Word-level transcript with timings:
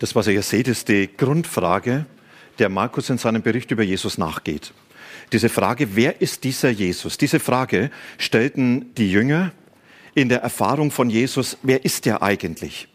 Das, 0.00 0.14
was 0.14 0.26
ihr 0.26 0.32
hier 0.32 0.42
seht, 0.42 0.66
ist 0.66 0.88
die 0.88 1.08
Grundfrage, 1.14 2.06
der 2.58 2.68
Markus 2.68 3.10
in 3.10 3.18
seinem 3.18 3.42
Bericht 3.42 3.70
über 3.70 3.82
Jesus 3.82 4.18
nachgeht. 4.18 4.72
Diese 5.32 5.48
Frage, 5.48 5.94
wer 5.94 6.20
ist 6.20 6.42
dieser 6.42 6.70
Jesus? 6.70 7.18
Diese 7.18 7.38
Frage 7.38 7.90
stellten 8.18 8.94
die 8.94 9.12
Jünger 9.12 9.52
in 10.14 10.28
der 10.28 10.40
Erfahrung 10.40 10.90
von 10.90 11.08
Jesus, 11.08 11.58
wer 11.62 11.84
ist 11.84 12.06
er 12.06 12.22
eigentlich? 12.22 12.88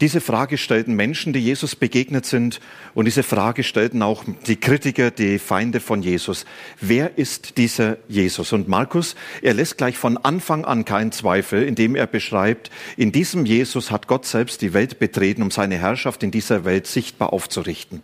Diese 0.00 0.20
Frage 0.20 0.58
stellten 0.58 0.94
Menschen, 0.94 1.32
die 1.32 1.40
Jesus 1.40 1.76
begegnet 1.76 2.26
sind, 2.26 2.60
und 2.94 3.04
diese 3.04 3.22
Frage 3.22 3.62
stellten 3.62 4.02
auch 4.02 4.24
die 4.46 4.56
Kritiker, 4.56 5.10
die 5.10 5.38
Feinde 5.38 5.80
von 5.80 6.02
Jesus. 6.02 6.44
Wer 6.80 7.18
ist 7.18 7.58
dieser 7.58 7.98
Jesus? 8.08 8.52
Und 8.52 8.68
Markus, 8.68 9.14
er 9.42 9.54
lässt 9.54 9.78
gleich 9.78 9.98
von 9.98 10.16
Anfang 10.16 10.64
an 10.64 10.84
keinen 10.84 11.12
Zweifel, 11.12 11.62
indem 11.62 11.96
er 11.96 12.06
beschreibt, 12.06 12.70
in 12.96 13.12
diesem 13.12 13.46
Jesus 13.46 13.90
hat 13.90 14.06
Gott 14.06 14.26
selbst 14.26 14.62
die 14.62 14.74
Welt 14.74 14.98
betreten, 14.98 15.42
um 15.42 15.50
seine 15.50 15.78
Herrschaft 15.78 16.22
in 16.22 16.30
dieser 16.30 16.64
Welt 16.64 16.86
sichtbar 16.86 17.32
aufzurichten. 17.32 18.02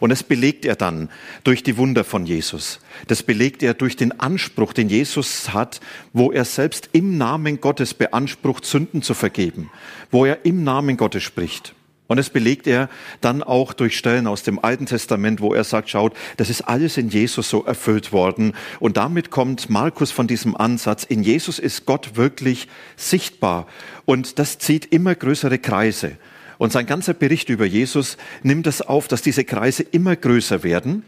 Und 0.00 0.10
das 0.10 0.22
belegt 0.22 0.64
er 0.64 0.76
dann 0.76 1.08
durch 1.44 1.62
die 1.62 1.76
Wunder 1.76 2.04
von 2.04 2.26
Jesus. 2.26 2.80
Das 3.06 3.22
belegt 3.22 3.62
er 3.62 3.74
durch 3.74 3.96
den 3.96 4.18
Anspruch, 4.20 4.72
den 4.72 4.88
Jesus 4.88 5.52
hat, 5.52 5.80
wo 6.12 6.32
er 6.32 6.44
selbst 6.44 6.90
im 6.92 7.18
Namen 7.18 7.60
Gottes 7.60 7.94
beansprucht, 7.94 8.64
Sünden 8.64 9.02
zu 9.02 9.14
vergeben, 9.14 9.70
wo 10.10 10.24
er 10.24 10.44
im 10.44 10.64
Namen 10.64 10.96
Gottes 10.96 11.22
spricht. 11.22 11.74
Und 12.08 12.16
das 12.16 12.30
belegt 12.30 12.66
er 12.66 12.88
dann 13.20 13.42
auch 13.42 13.74
durch 13.74 13.96
Stellen 13.96 14.26
aus 14.26 14.42
dem 14.42 14.58
Alten 14.58 14.86
Testament, 14.86 15.42
wo 15.42 15.52
er 15.52 15.62
sagt, 15.62 15.90
schaut, 15.90 16.14
das 16.38 16.48
ist 16.48 16.62
alles 16.62 16.96
in 16.96 17.10
Jesus 17.10 17.50
so 17.50 17.64
erfüllt 17.64 18.12
worden. 18.12 18.54
Und 18.80 18.96
damit 18.96 19.30
kommt 19.30 19.68
Markus 19.68 20.10
von 20.10 20.26
diesem 20.26 20.56
Ansatz, 20.56 21.04
in 21.04 21.22
Jesus 21.22 21.58
ist 21.58 21.84
Gott 21.84 22.16
wirklich 22.16 22.66
sichtbar. 22.96 23.66
Und 24.06 24.38
das 24.38 24.58
zieht 24.58 24.86
immer 24.86 25.14
größere 25.14 25.58
Kreise. 25.58 26.16
Und 26.58 26.72
sein 26.72 26.86
ganzer 26.86 27.14
Bericht 27.14 27.48
über 27.48 27.64
Jesus 27.64 28.16
nimmt 28.42 28.66
es 28.66 28.82
auf, 28.82 29.08
dass 29.08 29.22
diese 29.22 29.44
Kreise 29.44 29.82
immer 29.84 30.16
größer 30.16 30.62
werden. 30.62 31.04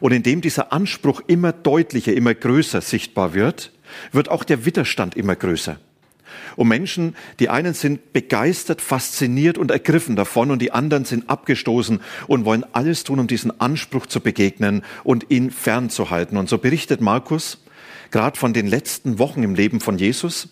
Und 0.00 0.12
indem 0.12 0.40
dieser 0.40 0.72
Anspruch 0.72 1.22
immer 1.26 1.52
deutlicher, 1.52 2.14
immer 2.14 2.34
größer 2.34 2.80
sichtbar 2.80 3.34
wird, 3.34 3.72
wird 4.12 4.30
auch 4.30 4.44
der 4.44 4.64
Widerstand 4.64 5.16
immer 5.16 5.36
größer. 5.36 5.78
Und 6.56 6.68
Menschen, 6.68 7.14
die 7.38 7.48
einen 7.48 7.74
sind 7.74 8.12
begeistert, 8.12 8.80
fasziniert 8.80 9.58
und 9.58 9.70
ergriffen 9.70 10.16
davon 10.16 10.50
und 10.50 10.60
die 10.60 10.72
anderen 10.72 11.04
sind 11.04 11.28
abgestoßen 11.28 12.00
und 12.26 12.44
wollen 12.44 12.64
alles 12.72 13.04
tun, 13.04 13.20
um 13.20 13.26
diesen 13.26 13.60
Anspruch 13.60 14.06
zu 14.06 14.20
begegnen 14.20 14.82
und 15.04 15.30
ihn 15.30 15.50
fernzuhalten. 15.50 16.38
Und 16.38 16.48
so 16.48 16.58
berichtet 16.58 17.00
Markus 17.00 17.62
gerade 18.10 18.38
von 18.38 18.52
den 18.52 18.66
letzten 18.66 19.18
Wochen 19.18 19.42
im 19.42 19.54
Leben 19.54 19.80
von 19.80 19.98
Jesus, 19.98 20.48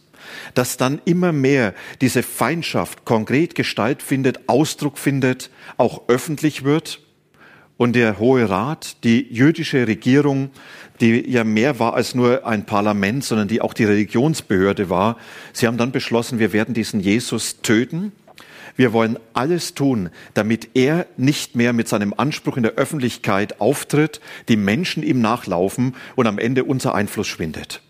dass 0.54 0.77
dann 0.77 1.00
immer 1.04 1.32
mehr 1.32 1.74
diese 2.00 2.22
Feindschaft 2.22 3.04
konkret 3.04 3.54
Gestalt 3.54 4.02
findet, 4.02 4.48
Ausdruck 4.48 4.98
findet, 4.98 5.50
auch 5.77 6.02
öffentlich 6.08 6.64
wird. 6.64 7.00
Und 7.77 7.96
der 7.96 8.20
Hohe 8.20 8.48
Rat, 8.48 9.02
die 9.02 9.27
jüdische 9.32 9.88
Regierung, 9.88 10.50
die 11.00 11.28
ja 11.28 11.42
mehr 11.42 11.80
war 11.80 11.94
als 11.94 12.14
nur 12.14 12.46
ein 12.46 12.67
Parlament, 12.67 13.24
sondern 13.24 13.48
die 13.48 13.61
auch 13.61 13.74
die 13.74 13.84
Religionsbehörde 13.84 14.90
war, 14.90 15.17
sie 15.52 15.67
haben 15.67 15.77
dann 15.77 15.90
beschlossen, 15.90 16.39
wir 16.39 16.52
werden 16.52 16.74
diesen 16.74 17.01
Jesus 17.01 17.62
töten. 17.62 18.12
Wir 18.77 18.92
wollen 18.92 19.18
alles 19.34 19.74
tun, 19.74 20.11
damit 20.34 20.70
er 20.74 21.06
nicht 21.16 21.55
mehr 21.55 21.72
mit 21.72 21.89
seinem 21.89 22.12
Anspruch 22.16 22.56
in 22.56 22.64
der 22.64 22.72
Öffentlichkeit 22.72 23.61
auftritt, 23.61 24.20
die 24.48 24.56
Menschen 24.56 25.02
ihm 25.02 25.20
nachlaufen 25.20 25.95
und 26.16 26.27
am 26.27 26.39
Ende 26.39 26.64
unser 26.64 26.95
Einfluss 26.95 27.28
schwindet. 27.28 27.83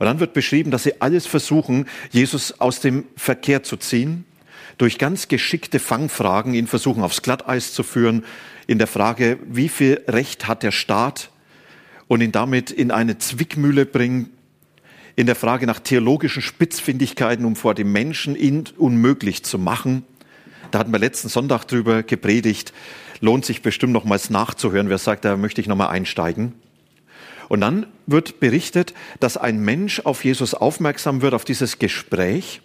Und 0.00 0.06
dann 0.06 0.18
wird 0.18 0.32
beschrieben, 0.32 0.70
dass 0.70 0.84
sie 0.84 1.02
alles 1.02 1.26
versuchen, 1.26 1.86
Jesus 2.10 2.58
aus 2.58 2.80
dem 2.80 3.04
Verkehr 3.16 3.62
zu 3.62 3.76
ziehen, 3.76 4.24
durch 4.78 4.96
ganz 4.96 5.28
geschickte 5.28 5.78
Fangfragen 5.78 6.54
ihn 6.54 6.66
versuchen 6.66 7.02
aufs 7.02 7.20
Glatteis 7.20 7.74
zu 7.74 7.82
führen, 7.82 8.24
in 8.66 8.78
der 8.78 8.86
Frage, 8.86 9.38
wie 9.46 9.68
viel 9.68 10.00
Recht 10.08 10.48
hat 10.48 10.62
der 10.62 10.70
Staat 10.70 11.30
und 12.08 12.22
ihn 12.22 12.32
damit 12.32 12.70
in 12.70 12.92
eine 12.92 13.18
Zwickmühle 13.18 13.84
bringen, 13.84 14.30
in 15.16 15.26
der 15.26 15.36
Frage 15.36 15.66
nach 15.66 15.80
theologischen 15.80 16.40
Spitzfindigkeiten, 16.40 17.44
um 17.44 17.54
vor 17.54 17.74
dem 17.74 17.92
Menschen 17.92 18.36
ihn 18.36 18.64
unmöglich 18.78 19.44
zu 19.44 19.58
machen. 19.58 20.06
Da 20.70 20.78
hatten 20.78 20.92
wir 20.92 20.98
letzten 20.98 21.28
Sonntag 21.28 21.66
drüber 21.66 22.02
gepredigt. 22.02 22.72
Lohnt 23.20 23.44
sich 23.44 23.60
bestimmt 23.60 23.92
nochmals 23.92 24.30
nachzuhören. 24.30 24.88
Wer 24.88 24.96
sagt, 24.96 25.26
da 25.26 25.36
möchte 25.36 25.60
ich 25.60 25.66
nochmal 25.66 25.88
einsteigen. 25.88 26.54
Und 27.50 27.62
dann 27.62 27.88
wird 28.06 28.38
berichtet, 28.38 28.94
dass 29.18 29.36
ein 29.36 29.58
Mensch 29.58 29.98
auf 30.04 30.24
Jesus 30.24 30.54
aufmerksam 30.54 31.20
wird, 31.20 31.34
auf 31.34 31.44
dieses 31.44 31.80
Gespräch 31.80 32.62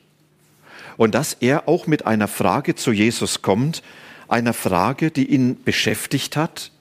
und 0.95 1.15
dass 1.15 1.33
er 1.33 1.67
auch 1.67 1.87
mit 1.87 2.05
einer 2.05 2.27
Frage 2.27 2.75
zu 2.75 2.91
Jesus 2.91 3.41
kommt, 3.41 3.81
einer 4.27 4.53
Frage, 4.53 5.09
die 5.09 5.25
ihn 5.25 5.63
beschäftigt 5.63 6.37
hat. 6.37 6.71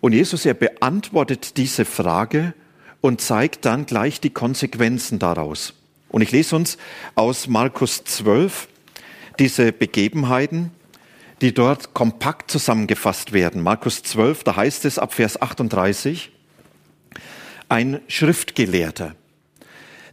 Und 0.00 0.14
Jesus, 0.14 0.46
er 0.46 0.54
beantwortet 0.54 1.58
diese 1.58 1.84
Frage 1.84 2.54
und 3.02 3.20
zeigt 3.20 3.66
dann 3.66 3.84
gleich 3.84 4.22
die 4.22 4.30
Konsequenzen 4.30 5.18
daraus. 5.18 5.74
Und 6.08 6.22
ich 6.22 6.32
lese 6.32 6.56
uns 6.56 6.78
aus 7.14 7.46
Markus 7.46 8.04
12 8.04 8.68
diese 9.38 9.70
Begebenheiten, 9.70 10.70
die 11.42 11.52
dort 11.52 11.92
kompakt 11.92 12.50
zusammengefasst 12.50 13.34
werden. 13.34 13.62
Markus 13.62 14.02
12, 14.02 14.44
da 14.44 14.56
heißt 14.56 14.86
es 14.86 14.98
ab 14.98 15.12
Vers 15.12 15.42
38, 15.42 16.32
ein 17.68 18.00
Schriftgelehrter. 18.08 19.14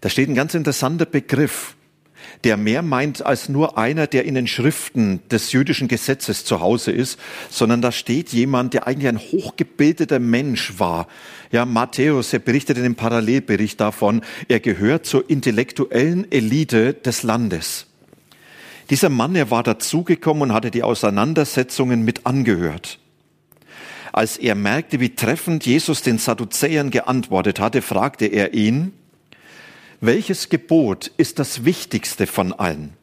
Da 0.01 0.09
steht 0.09 0.29
ein 0.29 0.35
ganz 0.35 0.53
interessanter 0.53 1.05
Begriff, 1.05 1.75
der 2.43 2.57
mehr 2.57 2.81
meint 2.81 3.25
als 3.25 3.47
nur 3.49 3.77
einer, 3.77 4.07
der 4.07 4.25
in 4.25 4.35
den 4.35 4.47
Schriften 4.47 5.21
des 5.29 5.51
jüdischen 5.51 5.87
Gesetzes 5.87 6.45
zu 6.45 6.59
Hause 6.59 6.91
ist, 6.91 7.19
sondern 7.49 7.81
da 7.81 7.91
steht 7.91 8.29
jemand, 8.29 8.73
der 8.73 8.87
eigentlich 8.87 9.07
ein 9.07 9.19
hochgebildeter 9.19 10.19
Mensch 10.19 10.73
war. 10.77 11.07
Ja, 11.51 11.65
Matthäus, 11.65 12.33
er 12.33 12.39
berichtet 12.39 12.77
in 12.77 12.83
dem 12.83 12.95
Parallelbericht 12.95 13.79
davon, 13.79 14.21
er 14.47 14.59
gehört 14.59 15.05
zur 15.05 15.29
intellektuellen 15.29 16.31
Elite 16.31 16.93
des 16.93 17.23
Landes. 17.23 17.87
Dieser 18.89 19.09
Mann, 19.09 19.35
er 19.35 19.49
war 19.49 19.63
dazugekommen 19.63 20.43
und 20.43 20.53
hatte 20.53 20.71
die 20.71 20.83
Auseinandersetzungen 20.83 22.03
mit 22.03 22.25
angehört. 22.25 22.99
Als 24.13 24.37
er 24.37 24.53
merkte, 24.53 24.99
wie 24.99 25.15
treffend 25.15 25.65
Jesus 25.65 26.03
den 26.03 26.19
Sadduzäern 26.19 26.91
geantwortet 26.91 27.59
hatte, 27.59 27.81
fragte 27.81 28.27
er 28.27 28.53
ihn, 28.53 28.93
welches 30.01 30.49
Gebot 30.49 31.11
ist 31.17 31.39
das 31.39 31.65
wichtigste 31.65 32.27
von 32.27 32.53
allen? 32.53 32.93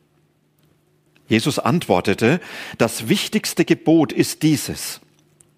Jesus 1.26 1.58
antwortete, 1.58 2.40
das 2.78 3.08
wichtigste 3.08 3.64
Gebot 3.64 4.12
ist 4.12 4.44
dieses. 4.44 5.00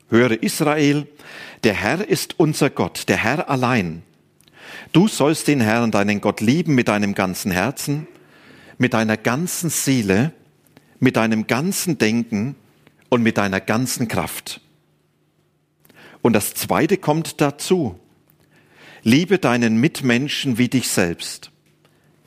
Höre 0.09 0.43
Israel, 0.43 1.07
der 1.65 1.75
Herr 1.75 2.09
ist 2.09 2.41
unser 2.41 2.71
Gott, 2.71 3.11
der 3.11 3.19
Herr 3.19 3.51
allein. 3.51 4.03
Du 4.93 5.07
sollst 5.07 5.49
den 5.49 5.61
Herrn, 5.61 5.91
deinen 5.91 6.23
Gott 6.23 6.41
lieben 6.41 6.75
mit 6.75 6.89
deinem 6.89 7.15
ganzen 7.15 7.53
Herzen, 7.53 8.09
mit 8.79 8.95
deiner 8.95 9.19
ganzen 9.19 9.69
Seele, 9.69 10.33
mit 10.99 11.17
deinem 11.17 11.47
ganzen 11.47 11.99
Denken 11.99 12.55
und 13.11 13.23
mit 13.23 13.37
deiner 13.37 13.61
ganzen 13.61 14.09
Kraft. 14.09 14.62
Und 16.23 16.33
das 16.33 16.55
Zweite 16.55 16.97
kommt 16.97 17.41
dazu. 17.41 17.99
Liebe 19.03 19.39
deinen 19.39 19.77
Mitmenschen 19.77 20.59
wie 20.59 20.69
dich 20.69 20.89
selbst. 20.89 21.51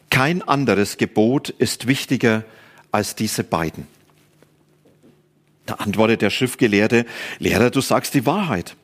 Kein 0.10 0.42
anderes 0.42 0.98
Gebot 0.98 1.50
ist 1.50 1.88
wichtiger 1.88 2.44
als 2.92 3.16
diese 3.16 3.44
beiden. 3.44 3.88
Da 5.66 5.76
antwortet 5.76 6.22
der 6.22 6.30
Schriftgelehrte, 6.30 7.06
Lehrer, 7.40 7.72
du 7.72 7.82
sagst 7.82 8.14
die 8.14 8.26
Wahrheit. 8.26 8.76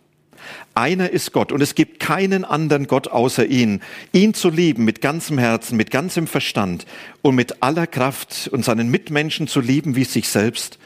Einer 0.73 1.11
ist 1.11 1.33
Gott 1.33 1.51
und 1.51 1.61
es 1.61 1.75
gibt 1.75 1.99
keinen 1.99 2.43
anderen 2.43 2.87
Gott 2.87 3.09
außer 3.09 3.45
ihn. 3.45 3.81
Ihn 4.13 4.33
zu 4.33 4.49
lieben 4.49 4.85
mit 4.85 5.01
ganzem 5.01 5.37
Herzen, 5.37 5.77
mit 5.77 5.91
ganzem 5.91 6.27
Verstand 6.27 6.85
und 7.21 7.35
mit 7.35 7.61
aller 7.61 7.85
Kraft 7.85 8.49
und 8.51 8.65
seinen 8.65 8.89
Mitmenschen 8.89 9.47
zu 9.47 9.59
lieben 9.59 9.95
wie 9.95 10.05
sich 10.05 10.27
selbst, 10.29 10.79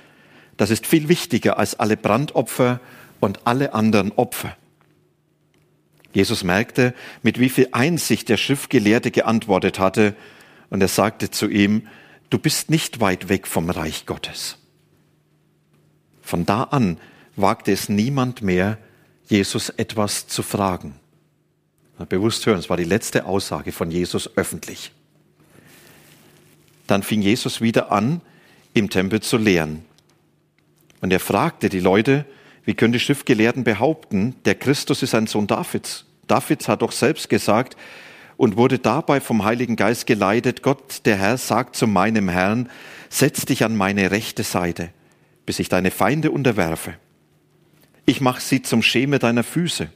das 0.57 0.69
ist 0.69 0.87
viel 0.87 1.09
wichtiger 1.09 1.59
als 1.59 1.79
alle 1.79 1.97
Brandopfer 1.97 2.79
und 3.19 3.45
alle 3.45 3.73
anderen 3.73 4.11
Opfer. 4.13 4.55
Jesus 6.13 6.43
merkte, 6.43 6.93
mit 7.23 7.39
wie 7.39 7.49
viel 7.49 7.67
Einsicht 7.73 8.29
der 8.29 8.37
Schriftgelehrte 8.37 9.11
geantwortet 9.11 9.79
hatte, 9.79 10.15
und 10.69 10.81
er 10.81 10.87
sagte 10.87 11.29
zu 11.29 11.47
ihm, 11.47 11.87
du 12.29 12.39
bist 12.39 12.69
nicht 12.69 12.99
weit 12.99 13.29
weg 13.29 13.47
vom 13.47 13.69
Reich 13.69 14.05
Gottes. 14.05 14.57
Von 16.21 16.45
da 16.45 16.63
an 16.63 16.97
wagte 17.35 17.71
es 17.71 17.89
niemand 17.89 18.41
mehr, 18.41 18.77
Jesus 19.27 19.69
etwas 19.69 20.27
zu 20.27 20.41
fragen. 20.41 20.95
Bewusst 22.09 22.45
hören, 22.45 22.59
es 22.59 22.69
war 22.69 22.77
die 22.77 22.83
letzte 22.83 23.25
Aussage 23.25 23.71
von 23.71 23.91
Jesus 23.91 24.37
öffentlich. 24.37 24.91
Dann 26.87 27.03
fing 27.03 27.21
Jesus 27.21 27.61
wieder 27.61 27.91
an, 27.91 28.21
im 28.73 28.89
Tempel 28.89 29.21
zu 29.21 29.37
lehren. 29.37 29.85
Und 31.01 31.11
er 31.11 31.19
fragte 31.19 31.69
die 31.69 31.79
Leute, 31.79 32.25
wie 32.65 32.73
können 32.73 32.93
die 32.93 32.99
Schriftgelehrten 32.99 33.63
behaupten, 33.63 34.35
der 34.45 34.55
Christus 34.55 35.03
ist 35.03 35.15
ein 35.15 35.27
Sohn 35.27 35.47
Davids? 35.47 36.05
Davids 36.27 36.67
hat 36.67 36.81
doch 36.81 36.91
selbst 36.91 37.29
gesagt 37.29 37.77
und 38.37 38.57
wurde 38.57 38.79
dabei 38.79 39.21
vom 39.21 39.45
Heiligen 39.45 39.75
Geist 39.75 40.07
geleitet, 40.07 40.63
Gott, 40.63 41.05
der 41.05 41.17
Herr, 41.17 41.37
sagt 41.37 41.75
zu 41.75 41.87
meinem 41.87 42.27
Herrn, 42.27 42.69
setz 43.09 43.45
dich 43.45 43.63
an 43.63 43.75
meine 43.75 44.11
rechte 44.11 44.43
Seite, 44.43 44.89
bis 45.45 45.59
ich 45.59 45.69
deine 45.69 45.91
Feinde 45.91 46.31
unterwerfe. 46.31 46.95
Ich 48.05 48.19
mache 48.19 48.41
sie 48.41 48.61
zum 48.61 48.81
Schemel 48.81 49.19
deiner 49.19 49.43
Füße. 49.43 49.89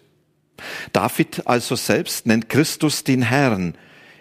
David 0.94 1.48
also 1.48 1.76
selbst 1.76 2.28
nennt 2.28 2.50
Christus 2.50 3.04
den 3.04 3.24
Herrn. 3.24 3.76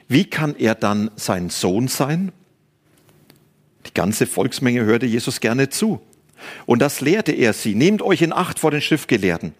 Wie 0.09 0.25
kann 0.25 0.57
er 0.57 0.75
dann 0.75 1.11
sein 1.17 1.51
Sohn 1.51 1.89
sein? 1.89 2.33
Die 3.87 3.95
ganze 3.95 4.27
Volksmenge 4.27 4.85
hörte 4.85 5.07
Jesus 5.07 5.41
gerne 5.41 5.69
zu. 5.69 6.01
Und 6.67 6.81
das 6.81 7.01
lehrte 7.01 7.33
er 7.33 7.53
sie. 7.53 7.75
Nehmt 7.75 8.03
euch 8.03 8.23
in 8.23 8.33
Acht 8.33 8.59
vor 8.59 8.71
den 8.71 8.81
Schriftgelehrten. 8.81 9.55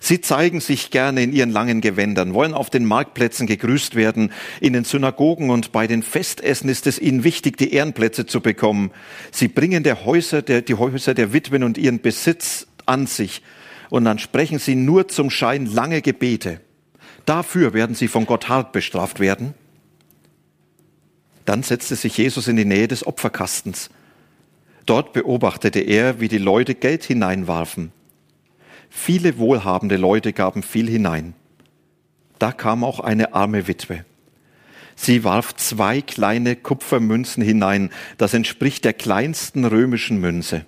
Sie 0.00 0.20
zeigen 0.20 0.60
sich 0.60 0.90
gerne 0.90 1.22
in 1.22 1.32
ihren 1.32 1.50
langen 1.50 1.80
Gewändern, 1.80 2.34
wollen 2.34 2.52
auf 2.52 2.68
den 2.68 2.84
Marktplätzen 2.84 3.46
gegrüßt 3.46 3.94
werden, 3.94 4.30
in 4.60 4.74
den 4.74 4.84
Synagogen 4.84 5.48
und 5.48 5.72
bei 5.72 5.86
den 5.86 6.02
Festessen 6.02 6.68
ist 6.68 6.86
es 6.86 6.98
ihnen 6.98 7.24
wichtig, 7.24 7.56
die 7.56 7.72
Ehrenplätze 7.72 8.26
zu 8.26 8.40
bekommen. 8.40 8.90
Sie 9.30 9.48
bringen 9.48 9.82
der 9.82 10.04
Häuser, 10.04 10.42
der, 10.42 10.60
die 10.60 10.74
Häuser 10.74 11.14
der 11.14 11.32
Witwen 11.32 11.62
und 11.62 11.78
ihren 11.78 12.02
Besitz 12.02 12.66
an 12.84 13.06
sich 13.06 13.42
und 13.92 14.06
dann 14.06 14.18
sprechen 14.18 14.58
sie 14.58 14.74
nur 14.74 15.08
zum 15.08 15.28
Schein 15.28 15.66
lange 15.66 16.00
Gebete. 16.00 16.62
Dafür 17.26 17.74
werden 17.74 17.94
sie 17.94 18.08
von 18.08 18.24
Gott 18.24 18.48
hart 18.48 18.72
bestraft 18.72 19.20
werden. 19.20 19.52
Dann 21.44 21.62
setzte 21.62 21.96
sich 21.96 22.16
Jesus 22.16 22.48
in 22.48 22.56
die 22.56 22.64
Nähe 22.64 22.88
des 22.88 23.06
Opferkastens. 23.06 23.90
Dort 24.86 25.12
beobachtete 25.12 25.80
er, 25.80 26.20
wie 26.20 26.28
die 26.28 26.38
Leute 26.38 26.74
Geld 26.74 27.04
hineinwarfen. 27.04 27.92
Viele 28.90 29.38
wohlhabende 29.38 29.96
Leute 29.96 30.32
gaben 30.32 30.62
viel 30.62 30.88
hinein. 30.88 31.34
Da 32.38 32.52
kam 32.52 32.84
auch 32.84 33.00
eine 33.00 33.34
arme 33.34 33.68
Witwe. 33.68 34.04
Sie 34.94 35.24
warf 35.24 35.54
zwei 35.54 36.00
kleine 36.00 36.56
Kupfermünzen 36.56 37.42
hinein, 37.42 37.90
das 38.18 38.34
entspricht 38.34 38.84
der 38.84 38.92
kleinsten 38.92 39.64
römischen 39.64 40.20
Münze. 40.20 40.66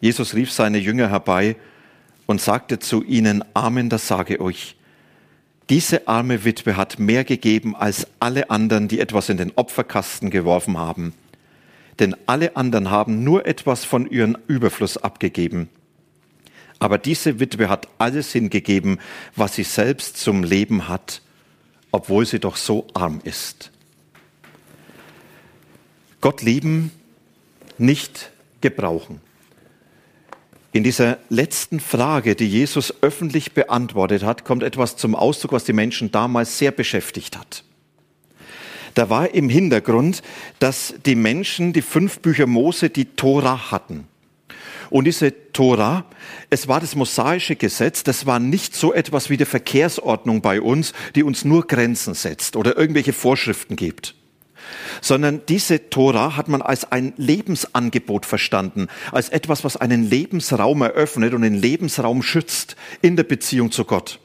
Jesus 0.00 0.34
rief 0.34 0.50
seine 0.50 0.78
Jünger 0.78 1.10
herbei 1.10 1.56
und 2.26 2.40
sagte 2.40 2.78
zu 2.78 3.04
ihnen, 3.04 3.44
Amen, 3.54 3.88
das 3.88 4.08
sage 4.08 4.40
euch. 4.40 4.76
Diese 5.70 6.08
arme 6.08 6.44
Witwe 6.44 6.76
hat 6.76 6.98
mehr 6.98 7.24
gegeben 7.24 7.76
als 7.76 8.08
alle 8.18 8.50
anderen, 8.50 8.88
die 8.88 8.98
etwas 8.98 9.28
in 9.28 9.36
den 9.36 9.52
Opferkasten 9.54 10.30
geworfen 10.30 10.76
haben. 10.76 11.14
Denn 12.02 12.16
alle 12.26 12.56
anderen 12.56 12.90
haben 12.90 13.22
nur 13.22 13.46
etwas 13.46 13.84
von 13.84 14.10
ihrem 14.10 14.36
Überfluss 14.48 14.96
abgegeben. 14.96 15.68
Aber 16.80 16.98
diese 16.98 17.38
Witwe 17.38 17.68
hat 17.68 17.86
alles 17.98 18.32
hingegeben, 18.32 18.98
was 19.36 19.54
sie 19.54 19.62
selbst 19.62 20.16
zum 20.16 20.42
Leben 20.42 20.88
hat, 20.88 21.22
obwohl 21.92 22.26
sie 22.26 22.40
doch 22.40 22.56
so 22.56 22.88
arm 22.92 23.20
ist. 23.22 23.70
Gott 26.20 26.42
lieben, 26.42 26.90
nicht 27.78 28.32
gebrauchen. 28.60 29.20
In 30.72 30.82
dieser 30.82 31.18
letzten 31.28 31.78
Frage, 31.78 32.34
die 32.34 32.48
Jesus 32.48 32.92
öffentlich 33.00 33.52
beantwortet 33.52 34.24
hat, 34.24 34.44
kommt 34.44 34.64
etwas 34.64 34.96
zum 34.96 35.14
Ausdruck, 35.14 35.52
was 35.52 35.62
die 35.62 35.72
Menschen 35.72 36.10
damals 36.10 36.58
sehr 36.58 36.72
beschäftigt 36.72 37.38
hat. 37.38 37.62
Da 38.94 39.10
war 39.10 39.34
im 39.34 39.48
Hintergrund, 39.48 40.22
dass 40.58 40.94
die 41.06 41.14
Menschen 41.14 41.72
die 41.72 41.82
fünf 41.82 42.20
Bücher 42.20 42.46
Mose 42.46 42.90
die 42.90 43.06
Tora 43.06 43.70
hatten. 43.70 44.06
Und 44.90 45.06
diese 45.06 45.52
Tora, 45.52 46.04
es 46.50 46.68
war 46.68 46.78
das 46.78 46.94
mosaische 46.94 47.56
Gesetz, 47.56 48.04
das 48.04 48.26
war 48.26 48.38
nicht 48.38 48.76
so 48.76 48.92
etwas 48.92 49.30
wie 49.30 49.38
die 49.38 49.46
Verkehrsordnung 49.46 50.42
bei 50.42 50.60
uns, 50.60 50.92
die 51.14 51.22
uns 51.22 51.46
nur 51.46 51.66
Grenzen 51.66 52.12
setzt 52.12 52.56
oder 52.56 52.76
irgendwelche 52.76 53.14
Vorschriften 53.14 53.76
gibt 53.76 54.14
sondern 55.00 55.42
diese 55.48 55.90
Tora 55.90 56.36
hat 56.36 56.48
man 56.48 56.62
als 56.62 56.90
ein 56.90 57.12
Lebensangebot 57.16 58.26
verstanden, 58.26 58.88
als 59.10 59.28
etwas, 59.28 59.64
was 59.64 59.76
einen 59.76 60.08
Lebensraum 60.08 60.82
eröffnet 60.82 61.34
und 61.34 61.42
den 61.42 61.54
Lebensraum 61.54 62.22
schützt 62.22 62.76
in 63.00 63.16
der 63.16 63.24
Beziehung 63.24 63.70
zu 63.70 63.84
Gott. 63.84 64.20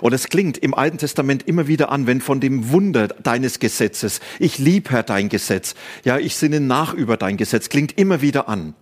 Und 0.00 0.12
es 0.12 0.28
klingt 0.28 0.58
im 0.58 0.74
Alten 0.74 0.98
Testament 0.98 1.46
immer 1.46 1.66
wieder 1.66 1.90
an, 1.90 2.06
wenn 2.06 2.20
von 2.20 2.40
dem 2.40 2.70
Wunder 2.70 3.08
deines 3.08 3.58
Gesetzes, 3.58 4.20
ich 4.38 4.58
lieb 4.58 4.90
Herr 4.90 5.02
dein 5.02 5.28
Gesetz, 5.28 5.74
ja, 6.04 6.18
ich 6.18 6.36
sinne 6.36 6.60
nach 6.60 6.94
über 6.94 7.16
dein 7.16 7.36
Gesetz, 7.36 7.68
klingt 7.68 7.98
immer 7.98 8.20
wieder 8.20 8.48
an. 8.48 8.74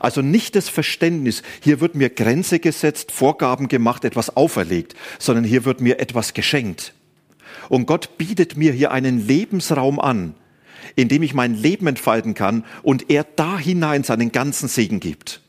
Also 0.00 0.22
nicht 0.22 0.56
das 0.56 0.68
Verständnis, 0.68 1.42
hier 1.60 1.80
wird 1.80 1.94
mir 1.94 2.10
Grenze 2.10 2.58
gesetzt, 2.58 3.12
Vorgaben 3.12 3.68
gemacht, 3.68 4.04
etwas 4.04 4.36
auferlegt, 4.36 4.94
sondern 5.18 5.44
hier 5.44 5.64
wird 5.64 5.80
mir 5.80 6.00
etwas 6.00 6.34
geschenkt. 6.34 6.94
Und 7.68 7.86
Gott 7.86 8.16
bietet 8.18 8.56
mir 8.56 8.72
hier 8.72 8.92
einen 8.92 9.26
Lebensraum 9.26 10.00
an, 10.00 10.34
in 10.96 11.08
dem 11.08 11.22
ich 11.22 11.34
mein 11.34 11.54
Leben 11.54 11.86
entfalten 11.86 12.34
kann 12.34 12.64
und 12.82 13.10
er 13.10 13.24
da 13.24 13.58
hinein 13.58 14.04
seinen 14.04 14.32
ganzen 14.32 14.68
Segen 14.68 15.00
gibt. 15.00 15.42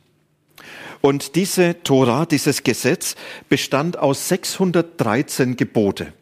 Und 1.01 1.36
diese 1.36 1.81
Tora, 1.84 2.25
dieses 2.25 2.63
Gesetz 2.63 3.16
bestand 3.48 3.98
aus 3.98 4.28
613 4.30 5.56
Gebote. 5.56 6.13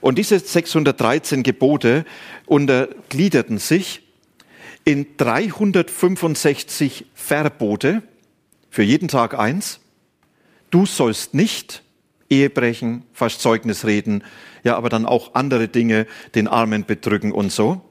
Und 0.00 0.18
diese 0.18 0.38
613 0.38 1.42
Gebote 1.42 2.04
untergliederten 2.46 3.58
sich 3.58 4.02
in 4.84 5.06
365 5.16 7.06
Verbote, 7.14 8.02
für 8.68 8.82
jeden 8.82 9.08
Tag 9.08 9.38
eins. 9.38 9.80
Du 10.70 10.86
sollst 10.86 11.34
nicht 11.34 11.82
Ehe 12.30 12.48
brechen, 12.48 13.04
fast 13.12 13.42
Zeugnis 13.42 13.84
reden, 13.84 14.24
ja, 14.64 14.76
aber 14.76 14.88
dann 14.88 15.04
auch 15.04 15.34
andere 15.34 15.68
Dinge, 15.68 16.06
den 16.34 16.48
Armen 16.48 16.86
bedrücken 16.86 17.30
und 17.30 17.52
so. 17.52 17.82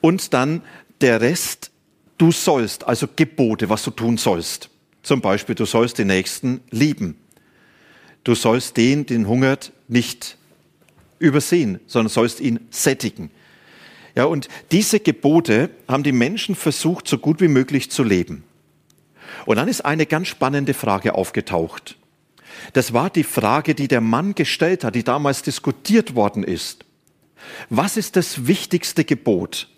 Und 0.00 0.32
dann 0.32 0.62
der 1.00 1.20
Rest, 1.20 1.72
du 2.16 2.30
sollst, 2.30 2.86
also 2.86 3.08
Gebote, 3.16 3.68
was 3.68 3.82
du 3.82 3.90
tun 3.90 4.16
sollst. 4.16 4.70
Zum 5.04 5.20
Beispiel, 5.20 5.54
du 5.54 5.66
sollst 5.66 5.98
den 5.98 6.08
Nächsten 6.08 6.62
lieben. 6.70 7.16
Du 8.24 8.34
sollst 8.34 8.78
den, 8.78 9.04
den 9.04 9.28
hungert, 9.28 9.70
nicht 9.86 10.38
übersehen, 11.18 11.78
sondern 11.86 12.10
sollst 12.10 12.40
ihn 12.40 12.58
sättigen. 12.70 13.30
Ja, 14.16 14.24
und 14.24 14.48
diese 14.72 15.00
Gebote 15.00 15.68
haben 15.88 16.04
die 16.04 16.12
Menschen 16.12 16.54
versucht, 16.54 17.06
so 17.06 17.18
gut 17.18 17.40
wie 17.42 17.48
möglich 17.48 17.90
zu 17.90 18.02
leben. 18.02 18.44
Und 19.44 19.56
dann 19.56 19.68
ist 19.68 19.84
eine 19.84 20.06
ganz 20.06 20.28
spannende 20.28 20.72
Frage 20.72 21.14
aufgetaucht. 21.14 21.96
Das 22.72 22.94
war 22.94 23.10
die 23.10 23.24
Frage, 23.24 23.74
die 23.74 23.88
der 23.88 24.00
Mann 24.00 24.34
gestellt 24.34 24.84
hat, 24.84 24.94
die 24.94 25.04
damals 25.04 25.42
diskutiert 25.42 26.14
worden 26.14 26.44
ist. 26.44 26.86
Was 27.68 27.98
ist 27.98 28.16
das 28.16 28.46
wichtigste 28.46 29.04
Gebot? 29.04 29.68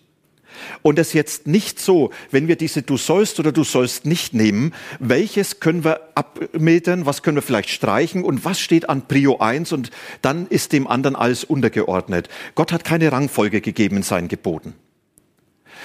Und 0.83 0.99
es 0.99 1.13
jetzt 1.13 1.47
nicht 1.47 1.81
so, 1.81 2.11
wenn 2.31 2.49
wir 2.49 2.57
diese 2.57 2.83
du 2.83 2.97
sollst 2.97 3.41
oder 3.41 3.53
du 3.53 3.65
sollst 3.65 4.07
nicht 4.07 4.35
nehmen, 4.35 4.73
welches 4.99 5.61
können 5.61 5.85
wir 5.85 6.01
abmildern, 6.15 7.07
was 7.07 7.23
können 7.23 7.37
wir 7.37 7.43
vielleicht 7.43 7.71
streichen 7.71 8.25
und 8.25 8.45
was 8.45 8.61
steht 8.61 8.89
an 8.89 9.07
Prio 9.09 9.39
1 9.39 9.73
und 9.73 9.91
dann 10.23 10.47
ist 10.47 10.73
dem 10.73 10.87
anderen 10.87 11.17
alles 11.17 11.45
untergeordnet. 11.45 12.29
Gott 12.55 12.73
hat 12.73 12.85
keine 12.85 13.13
Rangfolge 13.13 13.61
gegeben 13.61 13.99
in 13.99 14.03
seinen 14.03 14.29
Geboten. 14.29 14.75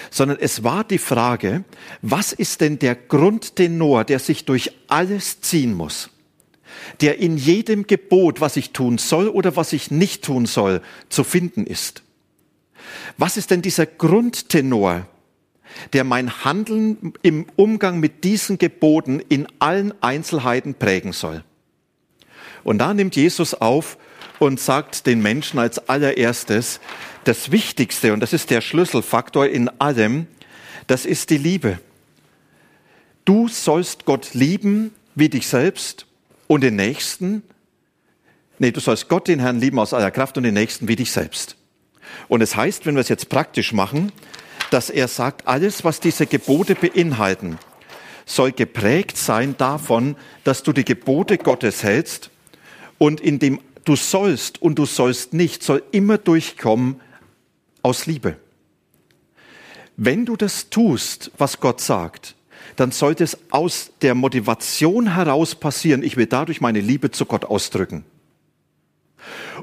Sondern 0.10 0.38
es 0.40 0.64
war 0.64 0.84
die 0.84 0.98
Frage, 0.98 1.64
was 2.02 2.34
ist 2.34 2.62
denn 2.62 2.80
der 2.80 2.96
Grundtenor, 2.96 4.04
der 4.04 4.20
sich 4.20 4.46
durch 4.46 4.72
alles 4.88 5.42
ziehen 5.42 5.74
muss? 5.74 6.10
der 7.02 7.20
in 7.20 7.38
jedem 7.38 7.88
Gebot, 7.88 8.42
was 8.42 8.58
ich 8.58 8.72
tun 8.72 8.98
soll 8.98 9.28
oder 9.28 9.56
was 9.56 9.74
ich 9.74 9.92
nicht 9.92 10.24
tun 10.24 10.46
soll, 10.46 10.82
zu 11.10 11.24
finden 11.24 11.66
ist. 11.66 12.04
Was 13.18 13.38
ist 13.38 13.52
denn 13.52 13.62
dieser 13.62 13.86
Grundtenor, 13.86 15.08
der 15.94 16.04
mein 16.04 16.44
Handeln 16.44 17.14
im 17.22 17.46
Umgang 17.56 18.00
mit 18.00 18.24
diesen 18.24 18.58
Geboten 18.58 19.22
in 19.30 19.48
allen 19.60 19.94
Einzelheiten 20.02 20.76
prägen 20.76 21.14
soll? 21.14 21.44
Und 22.64 22.80
da 22.80 22.94
nimmt 22.94 23.16
Jesus 23.16 23.54
auf 23.54 23.98
und 24.40 24.60
sagt 24.60 25.06
den 25.08 25.22
Menschen 25.22 25.60
als 25.60 25.90
allererstes, 25.90 26.80
das 27.24 27.52
Wichtigste, 27.52 28.14
und 28.14 28.20
das 28.22 28.34
ist 28.34 28.50
der 28.50 28.62
Schlüsselfaktor 28.62 29.48
in 29.48 29.70
allem, 29.80 30.28
das 30.88 31.06
ist 31.06 31.30
die 31.30 31.38
Liebe. 31.38 31.80
Du 33.26 33.48
sollst 33.48 34.06
Gott 34.06 34.34
lieben 34.34 34.92
wie 35.16 35.30
dich 35.30 35.48
selbst 35.48 36.08
und 36.48 36.62
den 36.62 36.76
Nächsten, 36.76 37.44
nee, 38.58 38.72
du 38.72 38.80
sollst 38.80 39.08
Gott, 39.10 39.28
den 39.28 39.40
Herrn, 39.40 39.60
lieben 39.60 39.80
aus 39.80 39.94
aller 39.94 40.12
Kraft 40.12 40.38
und 40.38 40.44
den 40.44 40.56
Nächsten 40.56 40.88
wie 40.88 40.96
dich 40.96 41.12
selbst. 41.12 41.56
Und 42.28 42.42
es 42.42 42.56
heißt, 42.56 42.86
wenn 42.86 42.96
wir 42.96 43.02
es 43.02 43.10
jetzt 43.10 43.30
praktisch 43.30 43.74
machen, 43.74 44.12
dass 44.70 44.90
er 44.90 45.08
sagt, 45.08 45.48
alles, 45.48 45.84
was 45.84 46.00
diese 46.00 46.26
Gebote 46.26 46.76
beinhalten, 46.76 47.58
soll 48.26 48.52
geprägt 48.52 49.18
sein 49.18 49.56
davon, 49.58 50.16
dass 50.44 50.64
du 50.64 50.74
die 50.74 50.86
Gebote 50.86 51.38
Gottes 51.38 51.84
hältst 51.84 52.30
und 52.98 53.20
in 53.20 53.40
dem 53.40 53.60
du 53.84 53.96
sollst 53.96 54.62
und 54.62 54.76
du 54.76 54.86
sollst 54.86 55.34
nicht, 55.34 55.64
soll 55.64 55.84
immer 55.92 56.18
durchkommen 56.18 57.02
aus 57.82 58.06
Liebe. 58.06 58.38
Wenn 59.98 60.26
du 60.26 60.36
das 60.36 60.70
tust, 60.70 61.32
was 61.38 61.60
Gott 61.60 61.82
sagt, 61.82 62.36
dann 62.76 62.92
sollte 62.92 63.24
es 63.24 63.38
aus 63.52 63.92
der 64.02 64.16
Motivation 64.16 65.14
heraus 65.14 65.56
passieren, 65.56 66.04
ich 66.04 66.16
will 66.16 66.28
dadurch 66.28 66.62
meine 66.62 66.80
Liebe 66.80 67.12
zu 67.12 67.26
Gott 67.26 67.46
ausdrücken. 67.46 68.06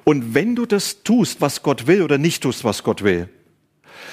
Und 0.05 0.35
wenn 0.35 0.57
du 0.57 0.67
das 0.67 1.03
tust, 1.03 1.41
was 1.41 1.63
Gott 1.63 1.87
will 1.87 2.03
oder 2.03 2.19
nicht 2.19 2.43
tust, 2.43 2.65
was 2.65 2.83
Gott 2.83 3.03
will, 3.03 3.29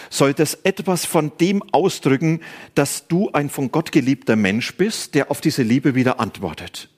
soll 0.10 0.34
das 0.34 0.56
etwas 0.64 1.06
von 1.06 1.32
dem 1.40 1.64
ausdrücken, 1.72 2.42
dass 2.74 3.08
du 3.08 3.30
ein 3.32 3.50
von 3.50 3.72
Gott 3.72 3.92
geliebter 3.92 4.36
Mensch 4.36 4.76
bist, 4.76 5.16
der 5.16 5.32
auf 5.32 5.42
diese 5.42 5.64
Liebe 5.64 5.96
wieder 5.96 6.20
antwortet. 6.20 6.90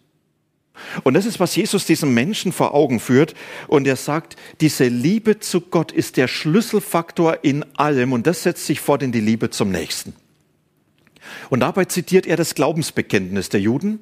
Und 1.03 1.15
das 1.15 1.25
ist, 1.25 1.39
was 1.39 1.55
Jesus 1.55 1.85
diesem 1.85 2.13
Menschen 2.13 2.51
vor 2.51 2.73
Augen 2.73 2.99
führt. 2.99 3.33
Und 3.67 3.87
er 3.87 3.95
sagt, 3.95 4.35
diese 4.61 4.87
Liebe 4.87 5.39
zu 5.39 5.61
Gott 5.61 5.91
ist 5.91 6.17
der 6.17 6.27
Schlüsselfaktor 6.27 7.39
in 7.43 7.65
allem. 7.77 8.13
Und 8.13 8.27
das 8.27 8.43
setzt 8.43 8.65
sich 8.65 8.79
fort 8.79 9.03
in 9.03 9.11
die 9.11 9.19
Liebe 9.19 9.49
zum 9.49 9.71
Nächsten. 9.71 10.13
Und 11.49 11.61
dabei 11.61 11.85
zitiert 11.85 12.25
er 12.25 12.37
das 12.37 12.55
Glaubensbekenntnis 12.55 13.49
der 13.49 13.59
Juden. 13.59 13.99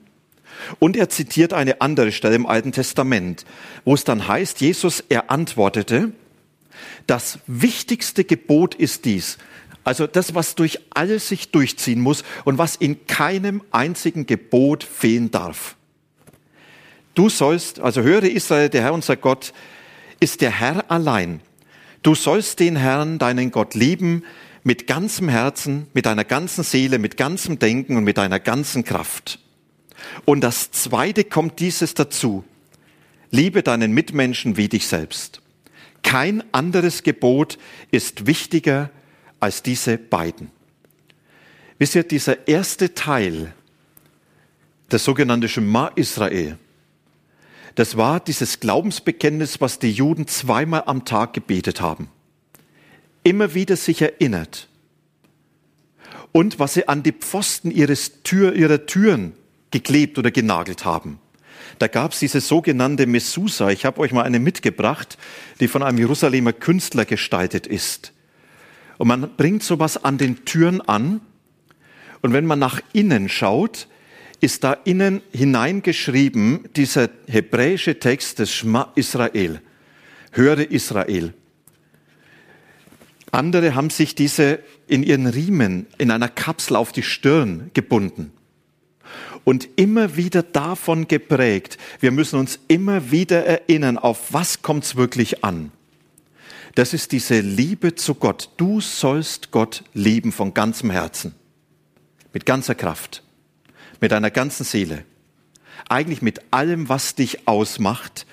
Und 0.80 0.98
er 0.98 1.10
zitiert 1.10 1.54
eine 1.54 1.82
andere 1.82 2.12
Stelle 2.12 2.36
im 2.36 2.46
Alten 2.46 2.72
Testament, 2.72 3.46
wo 3.84 3.94
es 3.94 4.04
dann 4.04 4.28
heißt, 4.28 4.62
Jesus, 4.62 5.04
er 5.10 5.30
antwortete, 5.32 6.12
das 7.08 7.40
wichtigste 7.48 8.24
Gebot 8.24 8.76
ist 8.76 9.06
dies. 9.06 9.38
Also 9.84 10.08
das, 10.08 10.34
was 10.34 10.56
durch 10.56 10.80
alles 10.90 11.30
sich 11.30 11.52
durchziehen 11.52 12.02
muss 12.02 12.24
und 12.44 12.58
was 12.58 12.76
in 12.76 13.06
keinem 13.06 13.62
einzigen 13.72 14.26
Gebot 14.26 14.84
fehlen 14.84 15.30
darf. 15.30 15.76
Du 17.14 17.30
sollst, 17.30 17.80
also 17.80 18.02
höre 18.02 18.24
Israel, 18.24 18.70
der 18.70 18.82
Herr 18.82 18.94
unser 18.94 19.16
Gott 19.16 19.54
ist 20.20 20.42
der 20.42 20.52
Herr 20.52 20.92
allein. 20.92 21.40
Du 22.02 22.16
sollst 22.16 22.60
den 22.60 22.76
Herrn, 22.76 23.20
deinen 23.20 23.52
Gott 23.52 23.76
lieben 23.76 24.24
mit 24.64 24.88
ganzem 24.88 25.30
Herzen, 25.30 25.88
mit 25.94 26.08
deiner 26.08 26.24
ganzen 26.24 26.64
Seele, 26.64 26.98
mit 26.98 27.18
ganzem 27.18 27.60
Denken 27.60 27.96
und 27.98 28.04
mit 28.04 28.18
deiner 28.18 28.40
ganzen 28.40 28.84
Kraft. 28.84 29.40
Und 30.24 30.42
das 30.42 30.72
Zweite 30.72 31.24
kommt 31.24 31.60
dieses 31.60 31.94
dazu. 31.94 32.44
Liebe 33.32 33.64
deinen 33.64 33.92
Mitmenschen 33.92 34.56
wie 34.56 34.70
dich 34.70 34.88
selbst. 34.88 35.42
Kein 36.04 36.44
anderes 36.54 37.04
Gebot 37.04 37.58
ist 37.92 38.28
wichtiger 38.28 38.92
als 39.40 39.64
diese 39.64 39.98
beiden. 39.98 40.52
Wisst 41.78 41.96
ihr, 41.96 42.04
dieser 42.04 42.48
erste 42.48 42.94
Teil, 42.94 43.54
das 44.88 45.04
sogenannte 45.04 45.50
Shema 45.50 45.88
Israel, 45.96 46.58
das 47.74 47.98
war 47.98 48.22
dieses 48.22 48.62
Glaubensbekenntnis, 48.62 49.60
was 49.60 49.80
die 49.80 49.92
Juden 49.92 50.28
zweimal 50.28 50.84
am 50.86 51.04
Tag 51.04 51.34
gebetet 51.34 51.82
haben. 51.82 52.08
Immer 53.24 53.54
wieder 53.54 53.76
sich 53.76 54.02
erinnert. 54.02 54.70
Und 56.32 56.60
was 56.60 56.76
sie 56.76 56.88
an 56.88 57.04
die 57.04 57.12
Pfosten 57.12 57.72
ihres 57.72 58.24
Tür, 58.24 58.56
ihrer 58.56 58.86
Türen 58.86 59.34
geklebt 59.76 60.18
oder 60.18 60.32
genagelt 60.32 60.86
haben. 60.86 61.20
Da 61.80 61.88
gab 61.88 62.14
es 62.14 62.20
diese 62.20 62.40
sogenannte 62.40 63.08
Messusa. 63.08 63.72
Ich 63.72 63.84
habe 63.84 64.00
euch 64.00 64.14
mal 64.14 64.24
eine 64.24 64.40
mitgebracht, 64.40 65.18
die 65.60 65.68
von 65.68 65.84
einem 65.84 65.98
Jerusalemer 65.98 66.54
Künstler 66.54 67.04
gestaltet 67.04 67.68
ist. 67.68 68.14
Und 68.98 69.10
man 69.10 69.36
bringt 69.36 69.64
sowas 69.64 70.02
an 70.02 70.18
den 70.18 70.46
Türen 70.46 70.80
an. 70.80 71.20
Und 72.22 72.32
wenn 72.32 72.46
man 72.46 72.58
nach 72.58 72.80
innen 72.94 73.28
schaut, 73.28 73.90
ist 74.40 74.64
da 74.64 74.72
innen 74.86 75.22
hineingeschrieben 75.34 76.70
dieser 76.78 77.10
hebräische 77.28 78.00
Text 78.00 78.40
des 78.40 78.54
Schma 78.54 78.94
Israel. 78.96 79.60
Höre 80.32 80.72
Israel. 80.72 81.34
Andere 83.32 83.76
haben 83.76 83.90
sich 83.90 84.16
diese 84.16 84.60
in 84.88 85.04
ihren 85.04 85.28
Riemen 85.28 85.88
in 85.98 86.12
einer 86.12 86.30
Kapsel 86.30 86.78
auf 86.78 86.94
die 86.94 87.04
Stirn 87.04 87.72
gebunden 87.74 88.32
und 89.46 89.70
immer 89.78 90.18
wieder 90.18 90.44
davon 90.44 91.08
geprägt. 91.08 91.78
Wir 92.02 92.12
müssen 92.12 92.38
uns 92.38 92.60
immer 92.68 93.12
wieder 93.12 93.46
erinnern, 93.46 93.98
auf 93.98 94.34
was 94.34 94.62
kommt 94.62 94.84
es 94.84 94.98
wirklich 94.98 95.46
an. 95.46 95.72
Das 96.74 96.94
ist 96.94 97.14
diese 97.14 97.40
Liebe 97.40 97.96
zu 97.96 98.16
Gott. 98.16 98.50
Du 98.58 98.82
sollst 98.82 99.52
Gott 99.52 99.86
lieben 99.94 100.34
von 100.34 100.54
ganzem 100.54 100.90
Herzen, 100.90 101.34
mit 102.34 102.46
ganzer 102.46 102.76
Kraft, 102.76 103.24
mit 104.02 104.12
deiner 104.12 104.32
ganzen 104.32 104.66
Seele, 104.66 105.06
eigentlich 105.88 106.22
mit 106.22 106.42
allem, 106.52 106.90
was 106.90 107.16
dich 107.16 107.48
ausmacht. 107.48 108.26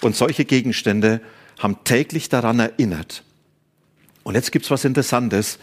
Und 0.00 0.16
solche 0.16 0.44
Gegenstände 0.44 1.20
haben 1.58 1.84
täglich 1.84 2.28
daran 2.28 2.60
erinnert. 2.60 3.24
Und 4.22 4.36
jetzt 4.36 4.52
gibt's 4.52 4.70
was 4.70 4.84
Interessantes. 4.84 5.58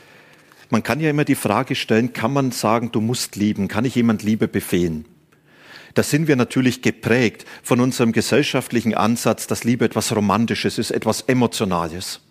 Man 0.70 0.84
kann 0.84 1.00
ja 1.00 1.10
immer 1.10 1.26
die 1.26 1.36
Frage 1.36 1.76
stellen, 1.76 2.14
kann 2.14 2.32
man 2.32 2.52
sagen, 2.52 2.92
du 2.92 3.02
musst 3.02 3.36
lieben? 3.36 3.68
Kann 3.68 3.86
ich 3.86 3.96
jemand 3.96 4.22
Liebe 4.24 4.48
befehlen? 4.48 5.06
Da 5.96 6.04
sind 6.04 6.28
wir 6.28 6.36
natürlich 6.36 6.84
geprägt 6.84 7.46
von 7.64 7.80
unserem 7.82 8.12
gesellschaftlichen 8.12 8.94
Ansatz, 8.94 9.48
dass 9.48 9.64
Liebe 9.64 9.86
etwas 9.86 10.16
Romantisches 10.16 10.78
ist, 10.78 10.92
etwas 10.92 11.22
Emotionales. 11.22 12.22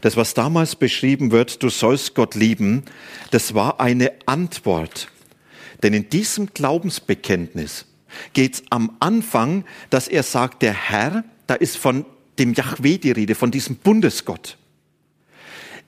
Das, 0.00 0.16
was 0.16 0.34
damals 0.34 0.74
beschrieben 0.74 1.30
wird, 1.30 1.62
du 1.62 1.68
sollst 1.68 2.16
Gott 2.16 2.34
lieben, 2.34 2.82
das 3.30 3.54
war 3.54 3.80
eine 3.80 4.12
Antwort. 4.26 5.08
Denn 5.84 5.94
in 5.94 6.10
diesem 6.10 6.46
Glaubensbekenntnis 6.46 7.86
geht 8.32 8.54
es 8.54 8.62
am 8.70 8.96
Anfang, 8.98 9.64
dass 9.90 10.08
er 10.08 10.24
sagt, 10.24 10.62
der 10.62 10.74
Herr, 10.74 11.24
da 11.46 11.54
ist 11.54 11.76
von 11.76 12.04
dem 12.38 12.52
Yahweh 12.52 12.98
die 12.98 13.12
Rede, 13.12 13.36
von 13.36 13.52
diesem 13.52 13.76
Bundesgott. 13.76 14.58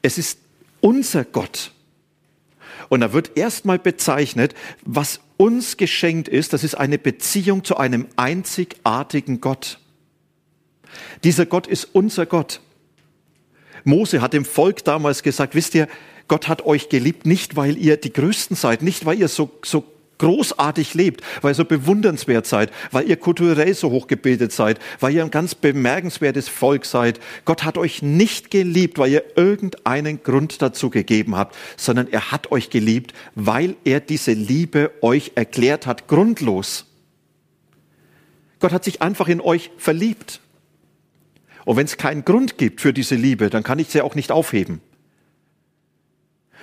Es 0.01 0.17
ist 0.17 0.39
unser 0.85 1.25
Gott. 1.25 1.73
Und 2.91 3.01
da 3.01 3.15
wird 3.15 3.39
erstmal 3.39 3.79
bezeichnet, 3.79 4.55
was 4.85 5.21
uns 5.39 5.79
geschenkt 5.79 6.29
ist, 6.29 6.53
das 6.53 6.63
ist 6.63 6.75
eine 6.75 6.99
Beziehung 6.99 7.65
zu 7.65 7.79
einem 7.79 8.07
einzigartigen 8.17 9.41
Gott. 9.41 9.79
Dieser 11.25 11.47
Gott 11.47 11.67
ist 11.67 11.89
unser 11.95 12.27
Gott. 12.27 12.61
Mose 13.85 14.21
hat 14.21 14.35
dem 14.35 14.45
Volk 14.45 14.85
damals 14.85 15.23
gesagt, 15.23 15.55
wisst 15.55 15.75
ihr, 15.75 15.89
Gott 16.29 16.49
hat 16.49 16.67
euch 16.67 16.91
geliebt, 16.91 17.25
nicht 17.25 17.57
weil 17.57 17.79
ihr 17.79 17.97
die 17.97 18.13
Größten 18.13 18.55
seid, 18.55 18.83
nicht 18.83 19.07
weil 19.07 19.19
ihr 19.19 19.29
so, 19.29 19.51
so 19.65 19.85
großartig 20.25 20.95
lebt, 20.95 21.23
weil 21.43 21.53
ihr 21.53 21.57
so 21.57 21.67
bewundernswert 21.67 22.47
seid, 22.47 22.73
weil 22.93 23.07
ihr 23.07 23.17
kulturell 23.17 23.75
so 23.75 23.91
hochgebildet 23.91 24.53
seid, 24.53 24.79
weil 24.99 25.13
ihr 25.13 25.23
ein 25.23 25.31
ganz 25.31 25.55
bemerkenswertes 25.55 26.49
Volk 26.49 26.87
seid. 26.87 27.21
Gott 27.45 27.63
hat 27.63 27.77
euch 27.77 28.01
nicht 28.01 28.51
geliebt, 28.51 28.97
weil 28.97 29.13
ihr 29.13 29.25
irgendeinen 29.37 30.23
Grund 30.23 30.63
dazu 30.63 30.89
gegeben 30.89 31.37
habt, 31.37 31.55
sondern 31.77 32.11
er 32.11 32.33
hat 32.33 32.51
euch 32.53 32.71
geliebt, 32.71 33.13
weil 33.35 33.77
er 33.85 34.01
diese 34.01 34.33
Liebe 34.33 34.93
euch 35.03 35.33
erklärt 35.35 35.87
hat, 35.87 36.09
grundlos. 36.09 36.87
Gott 38.61 38.73
hat 38.73 38.85
sich 38.85 39.03
einfach 39.03 39.29
in 39.29 39.43
euch 39.43 39.73
verliebt. 39.77 40.41
Und 41.67 41.77
wenn 41.77 41.85
es 41.85 41.99
keinen 41.99 42.25
Grund 42.25 42.57
gibt 42.57 42.81
für 42.81 42.95
diese 42.95 43.15
Liebe, 43.15 43.51
dann 43.51 43.63
kann 43.63 43.79
ich 43.79 43.89
sie 43.89 44.01
auch 44.01 44.15
nicht 44.15 44.33
aufheben. 44.33 44.81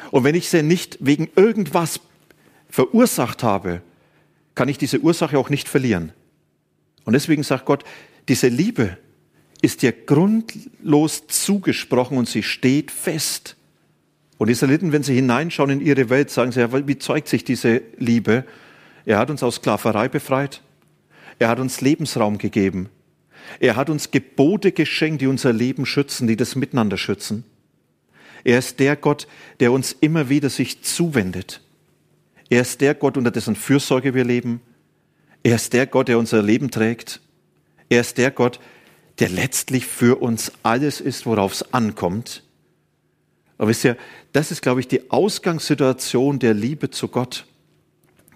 Und 0.10 0.24
wenn 0.24 0.34
ich 0.34 0.50
sie 0.50 0.63
nicht 0.63 0.98
wegen 1.00 1.30
irgendwas 1.36 2.00
verursacht 2.72 3.44
habe, 3.44 3.82
kann 4.56 4.70
ich 4.70 4.80
diese 4.80 5.00
Ursache 5.00 5.38
auch 5.38 5.50
nicht 5.50 5.70
verlieren. 5.70 6.12
Und 7.04 7.13
deswegen 7.13 7.44
sagt 7.44 7.66
Gott, 7.66 7.84
diese 8.28 8.48
Liebe 8.48 8.98
ist 9.62 9.84
dir 9.84 9.92
grundlos 9.92 11.28
zugesprochen 11.28 12.18
und 12.18 12.28
sie 12.28 12.44
steht 12.44 12.90
fest. 12.90 13.56
Und 14.38 14.48
die 14.48 14.54
Israeliten, 14.54 14.92
wenn 14.92 15.04
sie 15.04 15.13
hineinschauen 15.13 15.70
in 15.70 15.82
ihre 15.82 16.10
Welt, 16.10 16.32
sagen 16.32 16.51
sie, 16.51 16.62
ja, 16.62 16.88
wie 16.88 16.98
zeugt 16.98 17.28
sich 17.28 17.44
diese 17.44 17.82
Liebe? 17.98 18.46
Er 19.06 19.20
hat 19.20 19.30
uns 19.30 19.44
aus 19.44 19.56
Sklaverei 19.56 20.08
befreit. 20.08 20.62
Er 21.38 21.50
hat 21.50 21.60
uns 21.60 21.82
Lebensraum 21.82 22.38
gegeben. 22.38 22.90
Er 23.60 23.75
hat 23.75 23.90
uns 23.90 24.12
Gebote 24.12 24.72
geschenkt, 24.72 25.22
die 25.22 25.28
unser 25.28 25.54
Leben 25.54 25.86
schützen, 25.86 26.28
die 26.28 26.38
das 26.38 26.56
Miteinander 26.56 26.98
schützen. 26.98 27.44
Er 28.44 28.60
ist 28.60 28.80
der 28.80 28.96
Gott, 28.96 29.28
der 29.60 29.72
uns 29.72 29.96
immer 30.00 30.30
wieder 30.30 30.50
sich 30.50 30.84
zuwendet. 30.84 31.62
Er 32.51 32.63
ist 32.63 32.81
der 32.81 32.96
Gott, 32.96 33.15
unter 33.15 33.31
dessen 33.31 33.55
Fürsorge 33.55 34.13
wir 34.13 34.25
leben. 34.25 34.60
Er 35.41 35.55
ist 35.55 35.72
der 35.72 35.88
Gott, 35.88 36.10
der 36.10 36.20
unser 36.20 36.43
Leben 36.43 36.70
trägt. 36.70 37.22
Er 37.88 38.01
ist 38.01 38.17
der 38.17 38.29
Gott, 38.29 38.60
der 39.20 39.29
letztlich 39.29 39.86
für 39.86 40.22
uns 40.22 40.51
alles 40.62 41.00
ist, 41.00 41.25
worauf 41.25 41.53
es 41.53 41.74
ankommt. 41.74 42.43
Aber 43.58 43.70
wisst 43.70 43.86
ihr, 43.86 43.96
das 44.34 44.51
ist, 44.51 44.62
glaube 44.62 44.81
ich, 44.81 44.89
die 44.89 45.12
Ausgangssituation 45.12 46.39
der 46.39 46.53
Liebe 46.53 46.89
zu 46.89 47.08
Gott. 47.08 47.46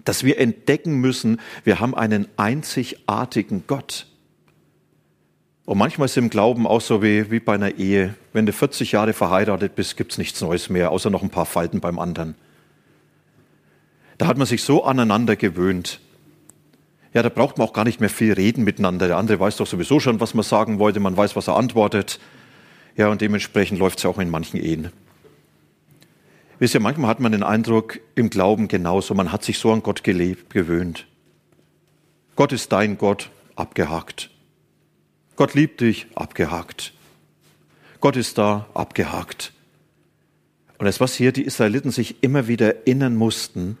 Dass 0.04 0.24
wir 0.24 0.40
entdecken 0.40 0.94
müssen, 0.94 1.38
wir 1.64 1.78
haben 1.78 1.94
einen 1.94 2.26
einzigartigen 2.38 3.64
Gott. 3.66 4.06
Und 5.66 5.76
manchmal 5.76 6.06
ist 6.06 6.16
im 6.16 6.30
Glauben 6.30 6.66
auch 6.66 6.80
so 6.80 7.02
wie, 7.02 7.30
wie 7.30 7.40
bei 7.40 7.56
einer 7.56 7.74
Ehe. 7.74 8.14
Wenn 8.32 8.46
du 8.46 8.54
40 8.54 8.92
Jahre 8.92 9.12
verheiratet 9.12 9.74
bist, 9.74 9.98
gibt 9.98 10.12
es 10.12 10.18
nichts 10.18 10.40
Neues 10.40 10.70
mehr, 10.70 10.90
außer 10.90 11.10
noch 11.10 11.22
ein 11.22 11.28
paar 11.28 11.44
Falten 11.44 11.80
beim 11.80 11.98
anderen. 11.98 12.34
Da 14.18 14.26
hat 14.26 14.38
man 14.38 14.46
sich 14.46 14.62
so 14.62 14.84
aneinander 14.84 15.36
gewöhnt. 15.36 16.00
Ja, 17.12 17.22
da 17.22 17.28
braucht 17.28 17.58
man 17.58 17.66
auch 17.66 17.72
gar 17.72 17.84
nicht 17.84 18.00
mehr 18.00 18.10
viel 18.10 18.32
reden 18.32 18.64
miteinander. 18.64 19.08
Der 19.08 19.16
andere 19.16 19.40
weiß 19.40 19.56
doch 19.56 19.66
sowieso 19.66 20.00
schon, 20.00 20.20
was 20.20 20.34
man 20.34 20.42
sagen 20.42 20.78
wollte. 20.78 21.00
Man 21.00 21.16
weiß, 21.16 21.36
was 21.36 21.48
er 21.48 21.56
antwortet. 21.56 22.20
Ja, 22.96 23.08
und 23.08 23.20
dementsprechend 23.20 23.78
läuft 23.78 23.98
es 23.98 24.06
auch 24.06 24.18
in 24.18 24.30
manchen 24.30 24.58
Ehen. 24.60 24.90
Wisst 26.58 26.74
ihr, 26.74 26.80
manchmal 26.80 27.10
hat 27.10 27.20
man 27.20 27.32
den 27.32 27.42
Eindruck, 27.42 28.00
im 28.14 28.30
Glauben 28.30 28.68
genauso, 28.68 29.14
man 29.14 29.30
hat 29.30 29.44
sich 29.44 29.58
so 29.58 29.72
an 29.72 29.82
Gott 29.82 30.02
gelebt, 30.02 30.48
gewöhnt. 30.48 31.06
Gott 32.34 32.52
ist 32.52 32.72
dein 32.72 32.96
Gott, 32.96 33.30
abgehakt. 33.56 34.30
Gott 35.36 35.52
liebt 35.52 35.82
dich, 35.82 36.06
abgehakt. 36.14 36.94
Gott 38.00 38.16
ist 38.16 38.38
da, 38.38 38.66
abgehakt. 38.72 39.52
Und 40.78 40.86
das, 40.86 41.00
was 41.00 41.14
hier 41.14 41.32
die 41.32 41.42
Israeliten 41.42 41.90
sich 41.90 42.22
immer 42.22 42.48
wieder 42.48 42.76
erinnern 42.76 43.16
mussten, 43.16 43.76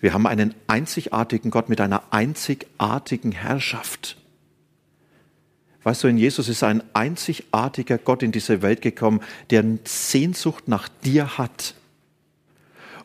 wir 0.00 0.12
haben 0.12 0.26
einen 0.26 0.54
einzigartigen 0.66 1.50
Gott 1.50 1.68
mit 1.68 1.80
einer 1.80 2.02
einzigartigen 2.10 3.32
Herrschaft. 3.32 4.16
Weißt 5.82 6.04
du, 6.04 6.08
in 6.08 6.18
Jesus 6.18 6.48
ist 6.48 6.62
ein 6.62 6.82
einzigartiger 6.92 7.98
Gott 7.98 8.22
in 8.22 8.32
diese 8.32 8.62
Welt 8.62 8.82
gekommen, 8.82 9.20
der 9.50 9.64
Sehnsucht 9.84 10.68
nach 10.68 10.88
dir 11.04 11.38
hat 11.38 11.74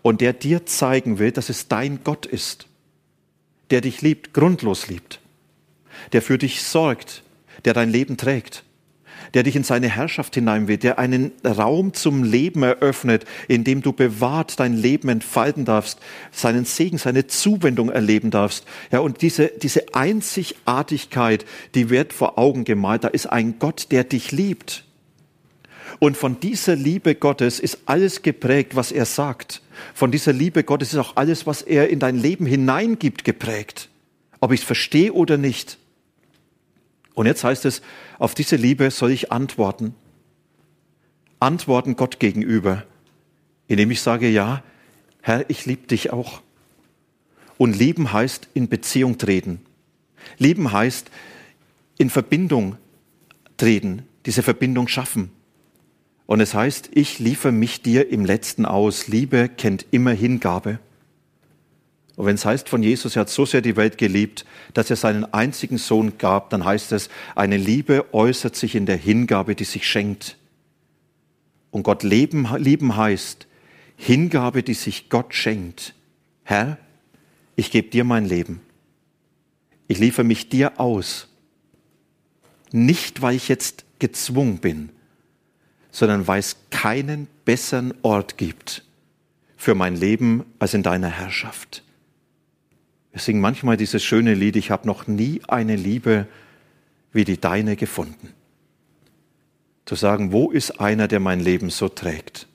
und 0.01 0.21
der 0.21 0.33
dir 0.33 0.65
zeigen 0.65 1.17
will, 1.17 1.31
dass 1.31 1.49
es 1.49 1.67
dein 1.67 2.03
Gott 2.03 2.25
ist, 2.25 2.67
der 3.69 3.81
dich 3.81 4.01
liebt, 4.01 4.33
grundlos 4.33 4.87
liebt, 4.87 5.19
der 6.11 6.21
für 6.21 6.37
dich 6.37 6.63
sorgt, 6.63 7.23
der 7.65 7.73
dein 7.73 7.89
Leben 7.89 8.17
trägt, 8.17 8.63
der 9.33 9.43
dich 9.43 9.55
in 9.55 9.63
seine 9.63 9.89
Herrschaft 9.89 10.35
hinein 10.35 10.67
will, 10.67 10.77
der 10.77 10.99
einen 10.99 11.31
Raum 11.43 11.93
zum 11.93 12.23
Leben 12.23 12.63
eröffnet, 12.63 13.25
in 13.47 13.63
dem 13.63 13.81
du 13.81 13.93
bewahrt 13.93 14.59
dein 14.59 14.75
Leben 14.75 15.09
entfalten 15.09 15.65
darfst, 15.65 15.99
seinen 16.31 16.65
Segen, 16.65 16.97
seine 16.97 17.27
Zuwendung 17.27 17.89
erleben 17.89 18.31
darfst. 18.31 18.65
Ja, 18.91 18.99
und 18.99 19.21
diese, 19.21 19.47
diese 19.61 19.93
Einzigartigkeit, 19.93 21.45
die 21.75 21.89
wird 21.89 22.13
vor 22.13 22.37
Augen 22.37 22.63
gemalt. 22.63 23.03
Da 23.03 23.07
ist 23.09 23.25
ein 23.25 23.59
Gott, 23.59 23.87
der 23.91 24.03
dich 24.03 24.31
liebt. 24.31 24.85
Und 25.99 26.17
von 26.17 26.39
dieser 26.39 26.75
Liebe 26.75 27.15
Gottes 27.15 27.59
ist 27.59 27.79
alles 27.85 28.21
geprägt, 28.21 28.75
was 28.75 28.91
er 28.91 29.05
sagt. 29.05 29.61
Von 29.93 30.11
dieser 30.11 30.33
Liebe 30.33 30.63
Gottes 30.63 30.93
ist 30.93 30.99
auch 30.99 31.15
alles, 31.15 31.47
was 31.47 31.61
er 31.61 31.89
in 31.89 31.99
dein 31.99 32.17
Leben 32.17 32.45
hineingibt, 32.45 33.23
geprägt. 33.23 33.89
Ob 34.39 34.51
ich 34.51 34.61
es 34.61 34.65
verstehe 34.65 35.13
oder 35.13 35.37
nicht. 35.37 35.77
Und 37.13 37.25
jetzt 37.25 37.43
heißt 37.43 37.65
es, 37.65 37.81
auf 38.19 38.35
diese 38.35 38.55
Liebe 38.55 38.89
soll 38.91 39.11
ich 39.11 39.31
antworten. 39.31 39.95
Antworten 41.39 41.95
Gott 41.95 42.19
gegenüber, 42.19 42.83
indem 43.67 43.91
ich 43.91 44.01
sage, 44.01 44.29
ja, 44.29 44.63
Herr, 45.21 45.49
ich 45.49 45.65
liebe 45.65 45.87
dich 45.87 46.11
auch. 46.11 46.41
Und 47.57 47.77
lieben 47.77 48.11
heißt 48.11 48.49
in 48.53 48.67
Beziehung 48.67 49.17
treten. 49.17 49.61
Lieben 50.37 50.71
heißt 50.71 51.11
in 51.97 52.09
Verbindung 52.09 52.77
treten, 53.57 54.03
diese 54.25 54.43
Verbindung 54.43 54.87
schaffen. 54.87 55.31
Und 56.25 56.39
es 56.39 56.53
heißt, 56.53 56.89
ich 56.93 57.19
liefere 57.19 57.51
mich 57.51 57.81
dir 57.81 58.09
im 58.09 58.25
letzten 58.25 58.65
aus. 58.65 59.07
Liebe 59.07 59.49
kennt 59.49 59.85
immer 59.91 60.11
Hingabe. 60.11 60.79
Und 62.15 62.27
wenn 62.27 62.35
es 62.35 62.45
heißt 62.45 62.69
von 62.69 62.83
Jesus, 62.83 63.15
er 63.15 63.21
hat 63.21 63.29
so 63.29 63.45
sehr 63.45 63.61
die 63.61 63.75
Welt 63.75 63.97
geliebt, 63.97 64.45
dass 64.73 64.89
er 64.89 64.95
seinen 64.95 65.25
einzigen 65.33 65.77
Sohn 65.77 66.17
gab, 66.17 66.51
dann 66.51 66.63
heißt 66.63 66.91
es, 66.91 67.09
eine 67.35 67.57
Liebe 67.57 68.13
äußert 68.13 68.55
sich 68.55 68.75
in 68.75 68.85
der 68.85 68.97
Hingabe, 68.97 69.55
die 69.55 69.63
sich 69.63 69.87
schenkt. 69.87 70.37
Und 71.71 71.83
Gott 71.83 72.03
leben, 72.03 72.47
lieben 72.57 72.95
heißt, 72.95 73.47
Hingabe, 73.95 74.61
die 74.61 74.75
sich 74.75 75.09
Gott 75.09 75.33
schenkt. 75.33 75.95
Herr, 76.43 76.77
ich 77.55 77.71
gebe 77.71 77.89
dir 77.89 78.03
mein 78.03 78.25
Leben. 78.25 78.61
Ich 79.87 79.97
liefere 79.97 80.25
mich 80.25 80.49
dir 80.49 80.79
aus. 80.79 81.27
Nicht, 82.71 83.21
weil 83.21 83.35
ich 83.35 83.47
jetzt 83.47 83.85
gezwungen 83.99 84.59
bin, 84.59 84.89
sondern 85.91 86.27
weil 86.27 86.39
es 86.39 86.57
keinen 86.69 87.27
besseren 87.45 87.93
Ort 88.01 88.37
gibt 88.37 88.83
für 89.57 89.75
mein 89.75 89.95
Leben 89.95 90.43
als 90.59 90.73
in 90.73 90.83
deiner 90.83 91.09
Herrschaft. 91.09 91.83
Wir 93.13 93.21
singen 93.21 93.41
manchmal 93.41 93.77
dieses 93.77 94.03
schöne 94.03 94.33
Lied, 94.33 94.55
ich 94.55 94.71
habe 94.71 94.87
noch 94.87 95.05
nie 95.05 95.39
eine 95.47 95.75
Liebe 95.75 96.27
wie 97.11 97.23
die 97.23 97.39
deine 97.39 97.75
gefunden. 97.75 98.33
Zu 99.85 99.93
sagen, 99.93 100.31
wo 100.31 100.49
ist 100.49 100.79
einer, 100.79 101.07
der 101.07 101.19
mein 101.19 101.39
Leben 101.39 101.69
so 101.69 101.89
trägt? 101.89 102.47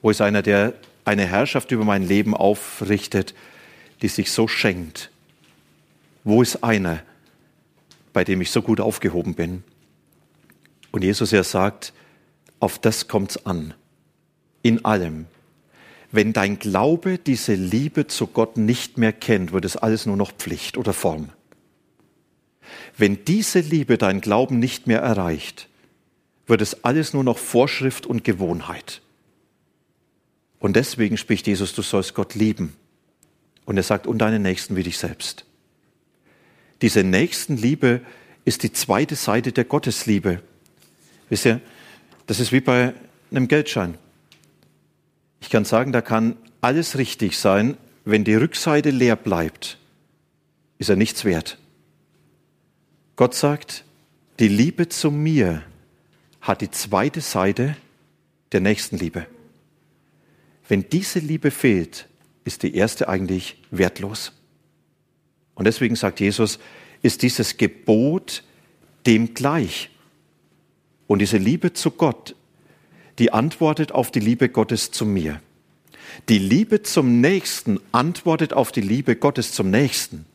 Wo 0.00 0.10
ist 0.10 0.20
einer, 0.20 0.42
der 0.42 0.74
eine 1.04 1.26
Herrschaft 1.26 1.72
über 1.72 1.84
mein 1.84 2.06
Leben 2.06 2.34
aufrichtet, 2.34 3.34
die 4.00 4.06
sich 4.06 4.30
so 4.30 4.46
schenkt? 4.46 5.10
Wo 6.22 6.40
ist 6.40 6.62
einer, 6.62 7.02
bei 8.12 8.22
dem 8.22 8.40
ich 8.40 8.52
so 8.52 8.62
gut 8.62 8.78
aufgehoben 8.78 9.34
bin? 9.34 9.64
Und 10.92 11.02
Jesus, 11.02 11.32
er 11.32 11.42
sagt, 11.42 11.92
auf 12.60 12.78
das 12.78 13.08
kommt's 13.08 13.44
an. 13.44 13.74
In 14.62 14.84
allem. 14.84 15.26
Wenn 16.10 16.32
dein 16.32 16.58
Glaube 16.58 17.18
diese 17.18 17.54
Liebe 17.54 18.06
zu 18.06 18.26
Gott 18.26 18.56
nicht 18.56 18.96
mehr 18.96 19.12
kennt, 19.12 19.52
wird 19.52 19.64
es 19.64 19.76
alles 19.76 20.06
nur 20.06 20.16
noch 20.16 20.32
Pflicht 20.32 20.78
oder 20.78 20.92
Form. 20.92 21.30
Wenn 22.96 23.24
diese 23.24 23.60
Liebe 23.60 23.98
dein 23.98 24.20
Glauben 24.20 24.58
nicht 24.58 24.86
mehr 24.86 25.00
erreicht, 25.00 25.68
wird 26.46 26.62
es 26.62 26.84
alles 26.84 27.12
nur 27.12 27.24
noch 27.24 27.38
Vorschrift 27.38 28.06
und 28.06 28.24
Gewohnheit. 28.24 29.02
Und 30.58 30.76
deswegen 30.76 31.16
spricht 31.16 31.46
Jesus, 31.46 31.74
du 31.74 31.82
sollst 31.82 32.14
Gott 32.14 32.34
lieben. 32.34 32.74
Und 33.64 33.76
er 33.76 33.82
sagt, 33.82 34.06
und 34.06 34.18
deinen 34.18 34.42
Nächsten 34.42 34.76
wie 34.76 34.82
dich 34.82 34.98
selbst. 34.98 35.44
Diese 36.80 37.04
Nächstenliebe 37.04 38.00
ist 38.44 38.62
die 38.62 38.72
zweite 38.72 39.14
Seite 39.14 39.52
der 39.52 39.64
Gottesliebe. 39.64 40.40
Wisst 41.28 41.44
ihr, 41.44 41.60
das 42.26 42.40
ist 42.40 42.50
wie 42.50 42.60
bei 42.60 42.94
einem 43.30 43.46
Geldschein. 43.46 43.98
Ich 45.40 45.50
kann 45.50 45.64
sagen, 45.64 45.92
da 45.92 46.00
kann 46.00 46.36
alles 46.60 46.98
richtig 46.98 47.38
sein, 47.38 47.76
wenn 48.04 48.24
die 48.24 48.34
Rückseite 48.34 48.90
leer 48.90 49.16
bleibt, 49.16 49.78
ist 50.78 50.88
er 50.88 50.96
nichts 50.96 51.24
wert. 51.24 51.58
Gott 53.16 53.34
sagt, 53.34 53.84
die 54.38 54.48
Liebe 54.48 54.88
zu 54.88 55.10
mir 55.10 55.62
hat 56.40 56.60
die 56.60 56.70
zweite 56.70 57.20
Seite 57.20 57.76
der 58.52 58.60
Nächstenliebe. 58.60 59.26
Wenn 60.68 60.88
diese 60.88 61.18
Liebe 61.18 61.50
fehlt, 61.50 62.08
ist 62.44 62.62
die 62.62 62.74
erste 62.74 63.08
eigentlich 63.08 63.62
wertlos. 63.70 64.32
Und 65.54 65.66
deswegen 65.66 65.96
sagt 65.96 66.20
Jesus, 66.20 66.58
ist 67.02 67.22
dieses 67.22 67.56
Gebot 67.56 68.44
dem 69.06 69.34
gleich. 69.34 69.90
Und 71.06 71.20
diese 71.20 71.38
Liebe 71.38 71.72
zu 71.72 71.90
Gott, 71.90 72.34
die 73.18 73.32
antwortet 73.32 73.92
auf 73.92 74.10
die 74.10 74.20
Liebe 74.20 74.48
Gottes 74.48 74.90
zu 74.90 75.04
mir. 75.04 75.40
Die 76.28 76.38
Liebe 76.38 76.82
zum 76.82 77.20
Nächsten 77.20 77.80
antwortet 77.92 78.52
auf 78.52 78.72
die 78.72 78.80
Liebe 78.80 79.16
Gottes 79.16 79.52
zum 79.52 79.70
Nächsten. 79.70 80.26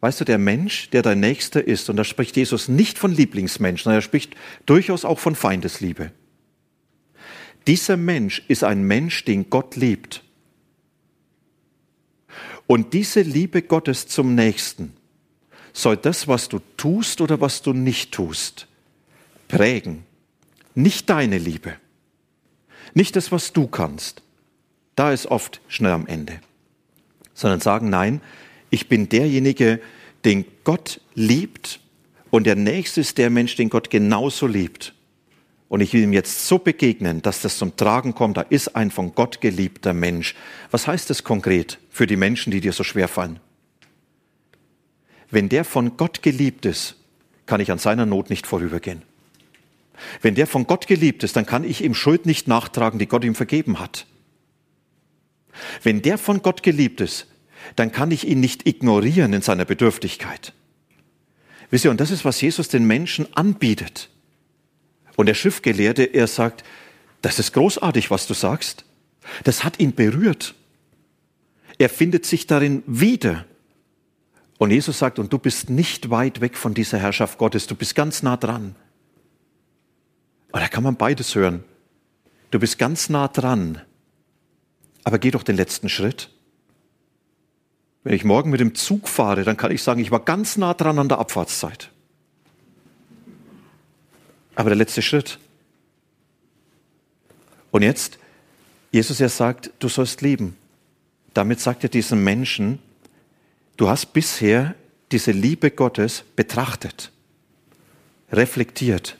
Weißt 0.00 0.20
du, 0.20 0.24
der 0.24 0.38
Mensch, 0.38 0.90
der 0.90 1.02
dein 1.02 1.20
Nächster 1.20 1.66
ist, 1.66 1.90
und 1.90 1.96
da 1.96 2.04
spricht 2.04 2.36
Jesus 2.36 2.68
nicht 2.68 2.98
von 2.98 3.12
Lieblingsmenschen, 3.12 3.92
er 3.92 4.00
spricht 4.00 4.34
durchaus 4.64 5.04
auch 5.04 5.18
von 5.18 5.34
Feindesliebe. 5.34 6.12
Dieser 7.66 7.96
Mensch 7.96 8.42
ist 8.48 8.64
ein 8.64 8.82
Mensch, 8.82 9.24
den 9.24 9.50
Gott 9.50 9.76
liebt. 9.76 10.22
Und 12.66 12.92
diese 12.92 13.22
Liebe 13.22 13.62
Gottes 13.62 14.06
zum 14.06 14.34
Nächsten 14.34 14.92
soll 15.72 15.96
das, 15.96 16.28
was 16.28 16.48
du 16.48 16.60
tust 16.76 17.20
oder 17.20 17.40
was 17.40 17.62
du 17.62 17.72
nicht 17.72 18.12
tust, 18.12 18.68
prägen. 19.48 20.07
Nicht 20.74 21.10
deine 21.10 21.38
Liebe. 21.38 21.74
Nicht 22.94 23.16
das, 23.16 23.32
was 23.32 23.52
du 23.52 23.66
kannst. 23.66 24.22
Da 24.94 25.12
ist 25.12 25.26
oft 25.26 25.60
schnell 25.68 25.92
am 25.92 26.06
Ende. 26.06 26.40
Sondern 27.34 27.60
sagen, 27.60 27.90
nein, 27.90 28.20
ich 28.70 28.88
bin 28.88 29.08
derjenige, 29.08 29.80
den 30.24 30.44
Gott 30.64 31.00
liebt 31.14 31.80
und 32.30 32.44
der 32.44 32.56
Nächste 32.56 33.00
ist 33.00 33.18
der 33.18 33.30
Mensch, 33.30 33.56
den 33.56 33.70
Gott 33.70 33.90
genauso 33.90 34.46
liebt. 34.46 34.94
Und 35.68 35.80
ich 35.80 35.92
will 35.92 36.02
ihm 36.02 36.12
jetzt 36.12 36.46
so 36.48 36.58
begegnen, 36.58 37.20
dass 37.20 37.42
das 37.42 37.58
zum 37.58 37.76
Tragen 37.76 38.14
kommt, 38.14 38.36
da 38.36 38.42
ist 38.42 38.74
ein 38.74 38.90
von 38.90 39.14
Gott 39.14 39.40
geliebter 39.40 39.92
Mensch. 39.92 40.34
Was 40.70 40.86
heißt 40.86 41.10
das 41.10 41.24
konkret 41.24 41.78
für 41.90 42.06
die 42.06 42.16
Menschen, 42.16 42.50
die 42.50 42.60
dir 42.60 42.72
so 42.72 42.84
schwer 42.84 43.06
fallen? 43.06 43.38
Wenn 45.30 45.50
der 45.50 45.64
von 45.64 45.98
Gott 45.98 46.22
geliebt 46.22 46.64
ist, 46.64 46.96
kann 47.44 47.60
ich 47.60 47.70
an 47.70 47.78
seiner 47.78 48.06
Not 48.06 48.30
nicht 48.30 48.46
vorübergehen. 48.46 49.02
Wenn 50.22 50.34
der 50.34 50.46
von 50.46 50.66
Gott 50.66 50.86
geliebt 50.86 51.22
ist, 51.24 51.36
dann 51.36 51.46
kann 51.46 51.64
ich 51.64 51.82
ihm 51.82 51.94
Schuld 51.94 52.26
nicht 52.26 52.48
nachtragen, 52.48 52.98
die 52.98 53.06
Gott 53.06 53.24
ihm 53.24 53.34
vergeben 53.34 53.80
hat. 53.80 54.06
Wenn 55.82 56.02
der 56.02 56.18
von 56.18 56.42
Gott 56.42 56.62
geliebt 56.62 57.00
ist, 57.00 57.26
dann 57.76 57.92
kann 57.92 58.10
ich 58.10 58.26
ihn 58.26 58.40
nicht 58.40 58.66
ignorieren 58.66 59.32
in 59.32 59.42
seiner 59.42 59.64
Bedürftigkeit. 59.64 60.52
Wisst 61.70 61.84
ihr, 61.84 61.90
und 61.90 62.00
das 62.00 62.10
ist, 62.10 62.24
was 62.24 62.40
Jesus 62.40 62.68
den 62.68 62.86
Menschen 62.86 63.26
anbietet. 63.34 64.08
Und 65.16 65.26
der 65.26 65.34
Schriftgelehrte, 65.34 66.04
er 66.04 66.26
sagt, 66.26 66.64
das 67.22 67.38
ist 67.38 67.52
großartig, 67.52 68.10
was 68.10 68.26
du 68.26 68.34
sagst. 68.34 68.84
Das 69.44 69.64
hat 69.64 69.80
ihn 69.80 69.94
berührt. 69.94 70.54
Er 71.78 71.88
findet 71.88 72.24
sich 72.24 72.46
darin 72.46 72.82
wieder. 72.86 73.44
Und 74.58 74.70
Jesus 74.70 74.98
sagt, 74.98 75.18
und 75.18 75.32
du 75.32 75.38
bist 75.38 75.70
nicht 75.70 76.10
weit 76.10 76.40
weg 76.40 76.56
von 76.56 76.74
dieser 76.74 76.98
Herrschaft 76.98 77.38
Gottes, 77.38 77.66
du 77.66 77.74
bist 77.74 77.94
ganz 77.94 78.22
nah 78.22 78.36
dran. 78.36 78.74
Und 80.52 80.60
da 80.60 80.68
kann 80.68 80.82
man 80.82 80.96
beides 80.96 81.34
hören. 81.34 81.64
Du 82.50 82.58
bist 82.58 82.78
ganz 82.78 83.10
nah 83.10 83.28
dran, 83.28 83.82
aber 85.04 85.18
geh 85.18 85.30
doch 85.30 85.42
den 85.42 85.56
letzten 85.56 85.88
Schritt. 85.88 86.30
Wenn 88.04 88.14
ich 88.14 88.24
morgen 88.24 88.50
mit 88.50 88.60
dem 88.60 88.74
Zug 88.74 89.08
fahre, 89.08 89.44
dann 89.44 89.56
kann 89.56 89.70
ich 89.70 89.82
sagen, 89.82 90.00
ich 90.00 90.10
war 90.10 90.20
ganz 90.20 90.56
nah 90.56 90.72
dran 90.72 90.98
an 90.98 91.08
der 91.08 91.18
Abfahrtszeit. 91.18 91.90
Aber 94.54 94.70
der 94.70 94.76
letzte 94.76 95.02
Schritt. 95.02 95.38
Und 97.70 97.82
jetzt, 97.82 98.18
Jesus 98.90 99.20
er 99.20 99.28
sagt, 99.28 99.70
du 99.78 99.88
sollst 99.88 100.22
leben. 100.22 100.56
Damit 101.34 101.60
sagt 101.60 101.82
er 101.84 101.90
diesem 101.90 102.24
Menschen, 102.24 102.78
du 103.76 103.88
hast 103.88 104.12
bisher 104.14 104.74
diese 105.12 105.32
Liebe 105.32 105.70
Gottes 105.70 106.24
betrachtet, 106.34 107.12
reflektiert. 108.32 109.16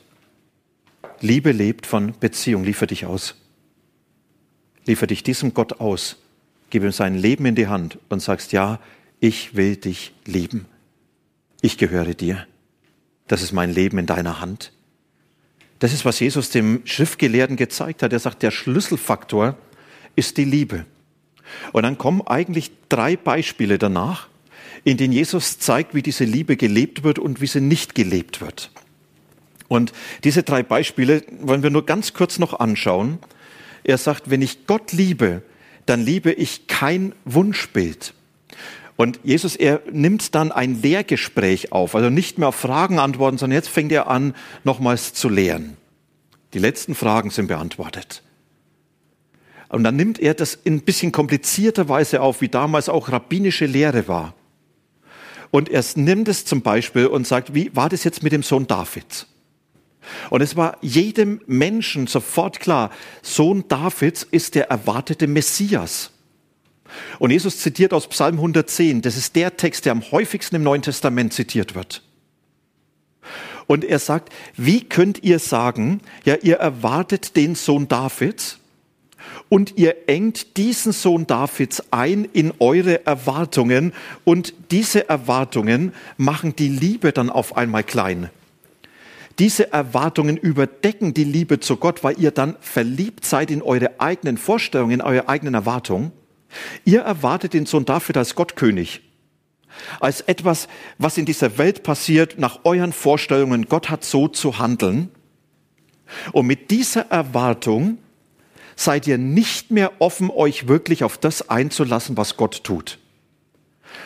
Liebe 1.21 1.51
lebt 1.51 1.85
von 1.85 2.13
Beziehung, 2.19 2.63
liefer 2.63 2.87
dich 2.87 3.05
aus. 3.05 3.35
Liefer 4.85 5.07
dich 5.07 5.23
diesem 5.23 5.53
Gott 5.53 5.79
aus, 5.79 6.17
gib 6.69 6.83
ihm 6.83 6.91
sein 6.91 7.15
Leben 7.15 7.45
in 7.45 7.55
die 7.55 7.67
Hand 7.67 7.99
und 8.09 8.21
sagst, 8.21 8.51
ja, 8.53 8.79
ich 9.19 9.55
will 9.55 9.75
dich 9.75 10.13
lieben. 10.25 10.65
Ich 11.61 11.77
gehöre 11.77 12.13
dir. 12.13 12.47
Das 13.27 13.41
ist 13.41 13.51
mein 13.51 13.71
Leben 13.71 13.97
in 13.97 14.05
deiner 14.05 14.39
Hand. 14.39 14.71
Das 15.79 15.93
ist, 15.93 16.05
was 16.05 16.19
Jesus 16.19 16.49
dem 16.49 16.81
Schriftgelehrten 16.85 17.55
gezeigt 17.55 18.01
hat. 18.01 18.13
Er 18.13 18.19
sagt, 18.19 18.43
der 18.43 18.51
Schlüsselfaktor 18.51 19.57
ist 20.15 20.37
die 20.37 20.45
Liebe. 20.45 20.85
Und 21.71 21.83
dann 21.83 21.97
kommen 21.97 22.21
eigentlich 22.25 22.71
drei 22.89 23.15
Beispiele 23.15 23.77
danach, 23.77 24.27
in 24.83 24.97
denen 24.97 25.13
Jesus 25.13 25.59
zeigt, 25.59 25.93
wie 25.93 26.01
diese 26.01 26.23
Liebe 26.23 26.57
gelebt 26.57 27.03
wird 27.03 27.19
und 27.19 27.41
wie 27.41 27.47
sie 27.47 27.61
nicht 27.61 27.95
gelebt 27.95 28.41
wird. 28.41 28.71
Und 29.69 29.93
diese 30.25 30.43
drei 30.43 30.63
Beispiele 30.63 31.23
wollen 31.39 31.63
wir 31.63 31.69
nur 31.69 31.85
ganz 31.85 32.13
kurz 32.13 32.39
noch 32.39 32.59
anschauen. 32.59 33.19
Er 33.85 33.97
sagt, 33.97 34.29
wenn 34.29 34.41
ich 34.41 34.67
Gott 34.67 34.91
liebe, 34.91 35.43
dann 35.85 36.03
liebe 36.03 36.33
ich 36.33 36.67
kein 36.67 37.13
Wunschbild. 37.23 38.13
Und 38.97 39.21
Jesus, 39.23 39.55
er 39.55 39.81
nimmt 39.89 40.35
dann 40.35 40.51
ein 40.51 40.81
Lehrgespräch 40.81 41.71
auf, 41.71 41.95
also 41.95 42.09
nicht 42.09 42.37
mehr 42.37 42.49
auf 42.49 42.55
Fragen 42.55 42.99
antworten, 42.99 43.37
sondern 43.37 43.55
jetzt 43.55 43.69
fängt 43.69 43.93
er 43.93 44.09
an, 44.09 44.35
nochmals 44.65 45.13
zu 45.13 45.29
lehren. 45.29 45.77
Die 46.53 46.59
letzten 46.59 46.95
Fragen 46.95 47.29
sind 47.29 47.47
beantwortet. 47.47 48.23
Und 49.69 49.83
dann 49.83 49.95
nimmt 49.95 50.19
er 50.19 50.33
das 50.33 50.55
in 50.55 50.75
ein 50.75 50.81
bisschen 50.81 51.11
komplizierter 51.11 51.87
Weise 51.87 52.21
auf, 52.21 52.41
wie 52.41 52.49
damals 52.49 52.89
auch 52.89 53.09
rabbinische 53.09 53.67
Lehre 53.67 54.07
war. 54.07 54.33
Und 55.51 55.69
er 55.69 55.83
nimmt 55.95 56.27
es 56.27 56.43
zum 56.43 56.61
Beispiel 56.61 57.05
und 57.07 57.25
sagt, 57.25 57.53
wie 57.53 57.73
war 57.75 57.87
das 57.87 58.03
jetzt 58.03 58.23
mit 58.23 58.33
dem 58.33 58.43
Sohn 58.43 58.67
Davids? 58.67 59.27
Und 60.29 60.41
es 60.41 60.55
war 60.55 60.77
jedem 60.81 61.41
Menschen 61.47 62.07
sofort 62.07 62.59
klar, 62.59 62.91
Sohn 63.21 63.67
Davids 63.67 64.23
ist 64.23 64.55
der 64.55 64.69
erwartete 64.69 65.27
Messias. 65.27 66.11
Und 67.19 67.31
Jesus 67.31 67.59
zitiert 67.59 67.93
aus 67.93 68.07
Psalm 68.07 68.35
110, 68.35 69.01
das 69.01 69.17
ist 69.17 69.35
der 69.35 69.57
Text, 69.57 69.85
der 69.85 69.91
am 69.91 70.11
häufigsten 70.11 70.55
im 70.55 70.63
Neuen 70.63 70.81
Testament 70.81 71.33
zitiert 71.33 71.75
wird. 71.75 72.03
Und 73.67 73.85
er 73.85 73.99
sagt, 73.99 74.33
wie 74.57 74.83
könnt 74.83 75.23
ihr 75.23 75.37
sagen, 75.37 76.01
ja, 76.25 76.35
ihr 76.35 76.55
erwartet 76.55 77.35
den 77.35 77.53
Sohn 77.53 77.87
Davids 77.87 78.57
und 79.47 79.77
ihr 79.77 80.09
engt 80.09 80.57
diesen 80.57 80.91
Sohn 80.91 81.27
Davids 81.27 81.83
ein 81.91 82.25
in 82.25 82.53
eure 82.59 83.05
Erwartungen 83.05 83.93
und 84.23 84.53
diese 84.71 85.07
Erwartungen 85.07 85.93
machen 86.17 86.55
die 86.55 86.69
Liebe 86.69 87.11
dann 87.11 87.29
auf 87.29 87.57
einmal 87.57 87.83
klein. 87.83 88.31
Diese 89.39 89.71
Erwartungen 89.71 90.35
überdecken 90.35 91.13
die 91.13 91.23
Liebe 91.23 91.61
zu 91.61 91.77
Gott, 91.77 92.03
weil 92.03 92.19
ihr 92.19 92.31
dann 92.31 92.57
verliebt 92.59 93.25
seid 93.25 93.51
in 93.51 93.61
eure 93.61 93.99
eigenen 93.99 94.37
Vorstellungen, 94.37 94.91
in 94.91 95.01
eure 95.01 95.29
eigenen 95.29 95.53
Erwartungen. 95.53 96.11
Ihr 96.83 97.01
erwartet 97.01 97.53
den 97.53 97.65
Sohn 97.65 97.85
David 97.85 98.17
als 98.17 98.35
Gottkönig, 98.35 99.01
als 100.01 100.21
etwas, 100.21 100.67
was 100.97 101.17
in 101.17 101.25
dieser 101.25 101.57
Welt 101.57 101.83
passiert, 101.83 102.37
nach 102.37 102.59
euren 102.65 102.91
Vorstellungen. 102.91 103.67
Gott 103.67 103.89
hat 103.89 104.03
so 104.03 104.27
zu 104.27 104.59
handeln. 104.59 105.09
Und 106.33 106.47
mit 106.47 106.69
dieser 106.69 107.09
Erwartung 107.09 107.99
seid 108.75 109.07
ihr 109.07 109.17
nicht 109.17 109.71
mehr 109.71 109.93
offen, 109.99 110.29
euch 110.29 110.67
wirklich 110.67 111.03
auf 111.03 111.17
das 111.17 111.49
einzulassen, 111.49 112.17
was 112.17 112.35
Gott 112.35 112.63
tut. 112.63 112.98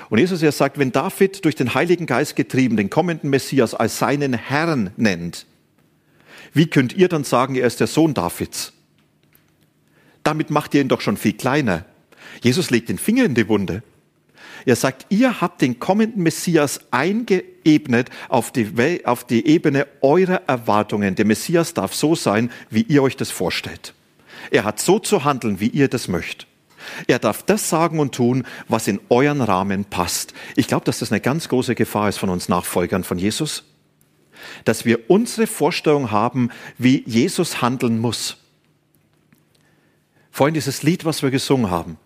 Und 0.09 0.19
Jesus 0.19 0.41
er 0.41 0.51
sagt, 0.51 0.77
wenn 0.77 0.91
David 0.91 1.43
durch 1.45 1.55
den 1.55 1.73
Heiligen 1.73 2.05
Geist 2.05 2.35
getrieben 2.35 2.77
den 2.77 2.89
kommenden 2.89 3.29
Messias 3.29 3.73
als 3.73 3.99
seinen 3.99 4.33
Herrn 4.33 4.91
nennt, 4.97 5.45
wie 6.53 6.67
könnt 6.67 6.93
ihr 6.93 7.07
dann 7.07 7.23
sagen, 7.23 7.55
er 7.55 7.67
ist 7.67 7.79
der 7.79 7.87
Sohn 7.87 8.13
Davids? 8.13 8.73
Damit 10.23 10.49
macht 10.49 10.73
ihr 10.73 10.81
ihn 10.81 10.87
doch 10.87 11.01
schon 11.01 11.17
viel 11.17 11.33
kleiner. 11.33 11.85
Jesus 12.41 12.69
legt 12.69 12.89
den 12.89 12.97
Finger 12.97 13.25
in 13.25 13.35
die 13.35 13.47
Wunde. 13.47 13.83
Er 14.65 14.75
sagt, 14.75 15.07
ihr 15.09 15.41
habt 15.41 15.61
den 15.61 15.79
kommenden 15.79 16.23
Messias 16.23 16.79
eingeebnet 16.91 18.09
auf 18.29 18.51
die, 18.51 19.01
auf 19.03 19.25
die 19.25 19.45
Ebene 19.47 19.87
eurer 20.01 20.43
Erwartungen. 20.47 21.15
Der 21.15 21.25
Messias 21.25 21.73
darf 21.73 21.93
so 21.93 22.15
sein, 22.15 22.51
wie 22.69 22.83
ihr 22.83 23.03
euch 23.03 23.17
das 23.17 23.31
vorstellt. 23.31 23.93
Er 24.51 24.63
hat 24.63 24.79
so 24.79 24.99
zu 24.99 25.25
handeln, 25.25 25.59
wie 25.59 25.67
ihr 25.67 25.87
das 25.87 26.07
möchtet. 26.07 26.47
Er 27.07 27.19
darf 27.19 27.43
das 27.43 27.69
sagen 27.69 27.99
und 27.99 28.13
tun, 28.15 28.45
was 28.67 28.87
in 28.87 28.99
euren 29.09 29.41
Rahmen 29.41 29.85
passt. 29.85 30.33
Ich 30.55 30.67
glaube, 30.67 30.85
dass 30.85 30.99
das 30.99 31.11
eine 31.11 31.21
ganz 31.21 31.49
große 31.49 31.75
Gefahr 31.75 32.09
ist 32.09 32.17
von 32.17 32.29
uns 32.29 32.49
Nachfolgern 32.49 33.03
von 33.03 33.17
Jesus. 33.17 33.63
Dass 34.65 34.85
wir 34.85 35.09
unsere 35.09 35.47
Vorstellung 35.47 36.11
haben, 36.11 36.49
wie 36.77 37.03
Jesus 37.05 37.61
handeln 37.61 37.99
muss. 37.99 38.37
Vorhin 40.31 40.53
dieses 40.53 40.83
Lied, 40.83 41.05
was 41.05 41.21
wir 41.21 41.31
gesungen 41.31 41.69
haben. 41.69 41.97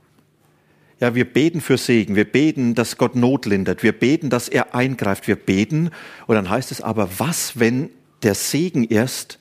Ja, 0.99 1.13
wir 1.13 1.31
beten 1.31 1.61
für 1.61 1.77
Segen, 1.77 2.15
wir 2.15 2.25
beten, 2.25 2.73
dass 2.73 2.97
Gott 2.97 3.15
Not 3.15 3.45
lindert, 3.45 3.83
wir 3.83 3.91
beten, 3.91 4.29
dass 4.29 4.49
er 4.49 4.73
eingreift, 4.73 5.27
wir 5.27 5.35
beten. 5.35 5.91
Und 6.25 6.35
dann 6.35 6.49
heißt 6.49 6.71
es 6.71 6.81
aber, 6.81 7.19
was, 7.19 7.59
wenn 7.59 7.91
der 8.23 8.33
Segen 8.33 8.83
erst 8.83 9.39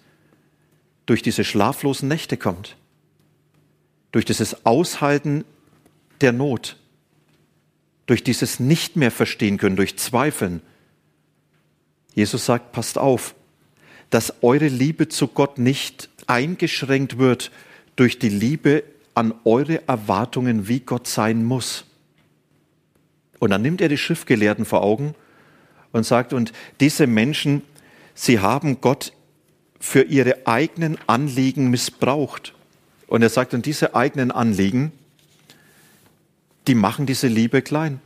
durch 1.07 1.23
diese 1.23 1.45
schlaflosen 1.45 2.09
Nächte 2.09 2.37
kommt? 2.37 2.77
Durch 4.17 4.25
dieses 4.25 4.65
Aushalten 4.65 5.45
der 6.23 6.33
Not, 6.33 6.79
durch 8.07 8.25
dieses 8.25 8.59
nicht 8.59 8.97
mehr 8.97 9.11
verstehen 9.11 9.59
können, 9.59 9.77
durch 9.77 9.99
Zweifeln. 9.99 10.63
Jesus 12.15 12.47
sagt, 12.47 12.73
passt 12.73 12.97
auf, 12.97 13.35
dass 14.09 14.43
eure 14.43 14.69
Liebe 14.69 15.11
zu 15.11 15.29
Gott 15.29 15.59
nicht 15.59 16.09
eingeschränkt 16.27 17.19
wird 17.19 17.51
durch 17.97 18.19
die 18.19 18.31
Liebe 18.31 18.85
an 19.13 19.35
eure 19.45 19.87
Erwartungen, 19.87 20.67
wie 20.67 20.81
Gott 20.81 21.07
sein 21.07 21.45
muss. 21.45 21.85
Und 23.39 23.51
dann 23.51 23.61
nimmt 23.61 23.83
er 23.83 23.91
die 23.91 23.99
Schriftgelehrten 23.99 24.65
vor 24.65 24.83
Augen 24.83 25.15
und 25.93 26.07
sagt, 26.07 26.33
und 26.33 26.55
diese 26.81 27.07
Menschen, 27.07 27.61
sie 28.15 28.41
haben 28.41 28.81
Gott 28.81 29.13
für 29.79 30.05
ihre 30.05 30.47
eigenen 30.47 30.97
Anliegen 31.07 31.69
missbraucht. 31.69 32.55
Und 33.07 33.23
er 33.23 33.29
sagt, 33.29 33.55
und 33.55 33.67
diese 33.67 33.95
eigenen 33.95 34.31
Anliegen, 34.31 34.93
die 36.67 36.75
machen 36.75 37.07
diese 37.07 37.29
Liebe 37.29 37.63
klein. 37.63 38.01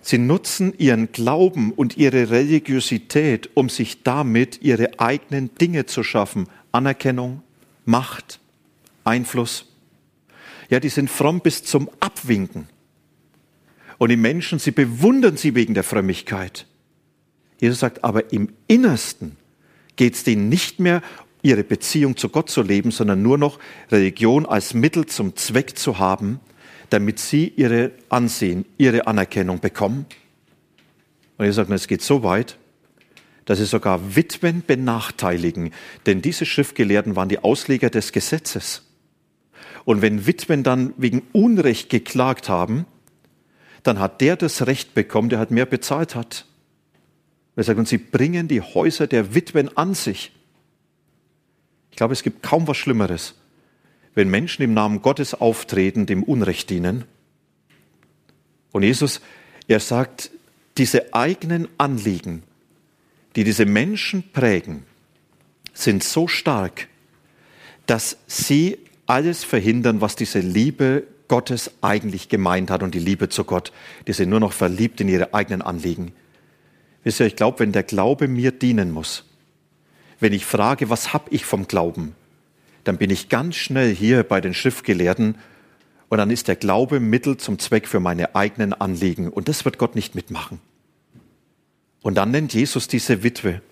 Sie 0.00 0.18
nutzen 0.18 0.74
ihren 0.78 1.12
Glauben 1.12 1.72
und 1.72 1.96
ihre 1.96 2.30
Religiosität, 2.30 3.50
um 3.54 3.68
sich 3.68 4.02
damit 4.02 4.60
ihre 4.62 4.98
eigenen 4.98 5.54
Dinge 5.54 5.86
zu 5.86 6.02
schaffen. 6.02 6.48
Anerkennung, 6.72 7.42
Macht, 7.84 8.40
Einfluss. 9.04 9.66
Ja, 10.70 10.80
die 10.80 10.88
sind 10.88 11.10
fromm 11.10 11.40
bis 11.40 11.62
zum 11.62 11.88
Abwinken. 12.00 12.68
Und 13.98 14.08
die 14.08 14.16
Menschen, 14.16 14.58
sie 14.58 14.72
bewundern 14.72 15.36
sie 15.36 15.54
wegen 15.54 15.74
der 15.74 15.84
Frömmigkeit. 15.84 16.66
Jesus 17.60 17.78
sagt, 17.78 18.02
aber 18.02 18.32
im 18.32 18.48
Innersten 18.66 19.36
geht 19.94 20.14
es 20.14 20.24
denen 20.24 20.48
nicht 20.48 20.80
mehr 20.80 21.02
ihre 21.42 21.64
Beziehung 21.64 22.16
zu 22.16 22.28
Gott 22.28 22.50
zu 22.50 22.62
leben, 22.62 22.90
sondern 22.90 23.22
nur 23.22 23.36
noch 23.36 23.58
Religion 23.90 24.46
als 24.46 24.74
Mittel 24.74 25.06
zum 25.06 25.36
Zweck 25.36 25.76
zu 25.76 25.98
haben, 25.98 26.40
damit 26.90 27.18
sie 27.18 27.52
ihre 27.56 27.92
Ansehen, 28.08 28.64
ihre 28.78 29.06
Anerkennung 29.06 29.60
bekommen. 29.60 30.06
Und 31.38 31.46
ich 31.46 31.54
sage, 31.54 31.74
es 31.74 31.88
geht 31.88 32.02
so 32.02 32.22
weit, 32.22 32.58
dass 33.44 33.58
sie 33.58 33.64
sogar 33.64 34.14
Witwen 34.14 34.62
benachteiligen, 34.64 35.72
denn 36.06 36.22
diese 36.22 36.46
Schriftgelehrten 36.46 37.16
waren 37.16 37.28
die 37.28 37.40
Ausleger 37.40 37.90
des 37.90 38.12
Gesetzes. 38.12 38.82
Und 39.84 40.00
wenn 40.00 40.26
Witwen 40.26 40.62
dann 40.62 40.94
wegen 40.96 41.22
Unrecht 41.32 41.90
geklagt 41.90 42.48
haben, 42.48 42.86
dann 43.82 43.98
hat 43.98 44.20
der 44.20 44.36
das 44.36 44.66
Recht 44.66 44.94
bekommen, 44.94 45.28
der 45.28 45.40
hat 45.40 45.50
mehr 45.50 45.66
bezahlt 45.66 46.14
hat. 46.14 46.46
Er 47.56 47.64
sagt, 47.64 47.78
und 47.78 47.88
sie 47.88 47.98
bringen 47.98 48.46
die 48.46 48.60
Häuser 48.60 49.06
der 49.06 49.34
Witwen 49.34 49.76
an 49.76 49.94
sich. 49.94 50.30
Ich 51.92 51.96
glaube, 51.96 52.14
es 52.14 52.22
gibt 52.22 52.42
kaum 52.42 52.66
was 52.66 52.78
Schlimmeres, 52.78 53.34
wenn 54.14 54.28
Menschen 54.28 54.62
im 54.62 54.74
Namen 54.74 55.02
Gottes 55.02 55.34
auftreten, 55.34 56.06
dem 56.06 56.22
Unrecht 56.22 56.70
dienen. 56.70 57.04
Und 58.72 58.82
Jesus, 58.82 59.20
er 59.68 59.78
sagt, 59.78 60.30
diese 60.78 61.14
eigenen 61.14 61.68
Anliegen, 61.78 62.42
die 63.36 63.44
diese 63.44 63.66
Menschen 63.66 64.32
prägen, 64.32 64.84
sind 65.74 66.02
so 66.02 66.26
stark, 66.28 66.88
dass 67.86 68.16
sie 68.26 68.78
alles 69.06 69.44
verhindern, 69.44 70.00
was 70.00 70.16
diese 70.16 70.40
Liebe 70.40 71.04
Gottes 71.28 71.72
eigentlich 71.82 72.28
gemeint 72.28 72.70
hat 72.70 72.82
und 72.82 72.94
die 72.94 73.00
Liebe 73.00 73.28
zu 73.28 73.44
Gott. 73.44 73.72
Die 74.06 74.12
sind 74.12 74.30
nur 74.30 74.40
noch 74.40 74.52
verliebt 74.52 75.00
in 75.00 75.08
ihre 75.08 75.34
eigenen 75.34 75.62
Anliegen. 75.62 76.12
Wisst 77.04 77.20
ihr, 77.20 77.26
ich 77.26 77.36
glaube, 77.36 77.60
wenn 77.60 77.72
der 77.72 77.82
Glaube 77.82 78.28
mir 78.28 78.52
dienen 78.52 78.90
muss, 78.90 79.24
wenn 80.22 80.32
ich 80.32 80.46
frage, 80.46 80.88
was 80.88 81.12
habe 81.12 81.30
ich 81.30 81.44
vom 81.44 81.66
Glauben, 81.66 82.14
dann 82.84 82.96
bin 82.96 83.10
ich 83.10 83.28
ganz 83.28 83.56
schnell 83.56 83.94
hier 83.94 84.22
bei 84.22 84.40
den 84.40 84.54
Schriftgelehrten 84.54 85.36
und 86.08 86.18
dann 86.18 86.30
ist 86.30 86.46
der 86.46 86.56
Glaube 86.56 87.00
Mittel 87.00 87.36
zum 87.36 87.58
Zweck 87.58 87.88
für 87.88 88.00
meine 88.00 88.36
eigenen 88.36 88.72
Anliegen 88.72 89.28
und 89.28 89.48
das 89.48 89.64
wird 89.64 89.78
Gott 89.78 89.96
nicht 89.96 90.14
mitmachen. 90.14 90.60
Und 92.02 92.14
dann 92.14 92.30
nennt 92.30 92.54
Jesus 92.54 92.86
diese 92.86 93.22
Witwe. 93.22 93.62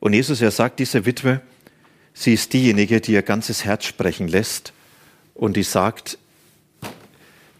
Und 0.00 0.12
Jesus, 0.12 0.40
er 0.40 0.50
sagt, 0.50 0.78
diese 0.80 1.06
Witwe, 1.06 1.40
sie 2.12 2.34
ist 2.34 2.52
diejenige, 2.52 3.00
die 3.00 3.12
ihr 3.12 3.22
ganzes 3.22 3.64
Herz 3.64 3.84
sprechen 3.84 4.26
lässt 4.26 4.72
und 5.34 5.56
die 5.56 5.62
sagt, 5.62 6.18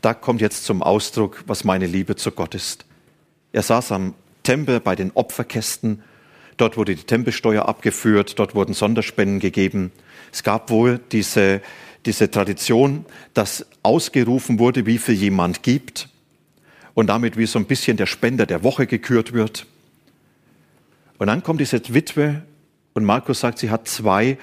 da 0.01 0.15
kommt 0.15 0.41
jetzt 0.41 0.65
zum 0.65 0.83
Ausdruck, 0.83 1.45
was 1.47 1.65
meine 1.65 1.87
Liebe 1.87 2.17
zu 2.17 2.33
Gott 2.33 2.55
ist. 2.55 2.87
Er 3.53 3.63
saß 3.63 3.93
am 3.93 4.15
Tempel 4.43 4.81
bei 4.81 4.97
den 4.97 5.13
Opferkästen, 5.13 6.03
dort 6.57 6.77
wurde 6.77 6.95
die 6.95 7.05
Tempelsteuer 7.05 7.69
abgeführt, 7.69 8.38
dort 8.38 8.55
wurden 8.55 8.75
Sonderspenden 8.75 9.40
gegeben. 9.40 9.92
Es 10.33 10.42
gab 10.42 10.71
wohl 10.71 11.01
diese, 11.12 11.61
diese 12.05 12.31
Tradition, 12.31 13.05
dass 13.35 13.66
ausgerufen 13.83 14.59
wurde, 14.59 14.87
wie 14.87 14.99
viel 14.99 15.14
jemand 15.14 15.62
gibt 15.62 16.09
und 16.95 17.09
damit 17.09 17.37
wie 17.37 17.47
so 17.47 17.59
ein 17.59 17.66
bisschen 17.66 17.97
der 17.97 18.07
Spender 18.07 18.47
der 18.47 18.62
Woche 18.62 18.87
gekürt 18.87 19.33
wird. 19.33 19.66
Und 21.19 21.29
dann 21.29 21.42
kommt 21.42 21.61
diese 21.61 21.81
Witwe 21.92 22.42
und 22.95 23.05
Markus 23.05 23.40
sagt, 23.40 23.59
sie 23.59 23.71
hat 23.71 23.88
zwei 23.88 24.38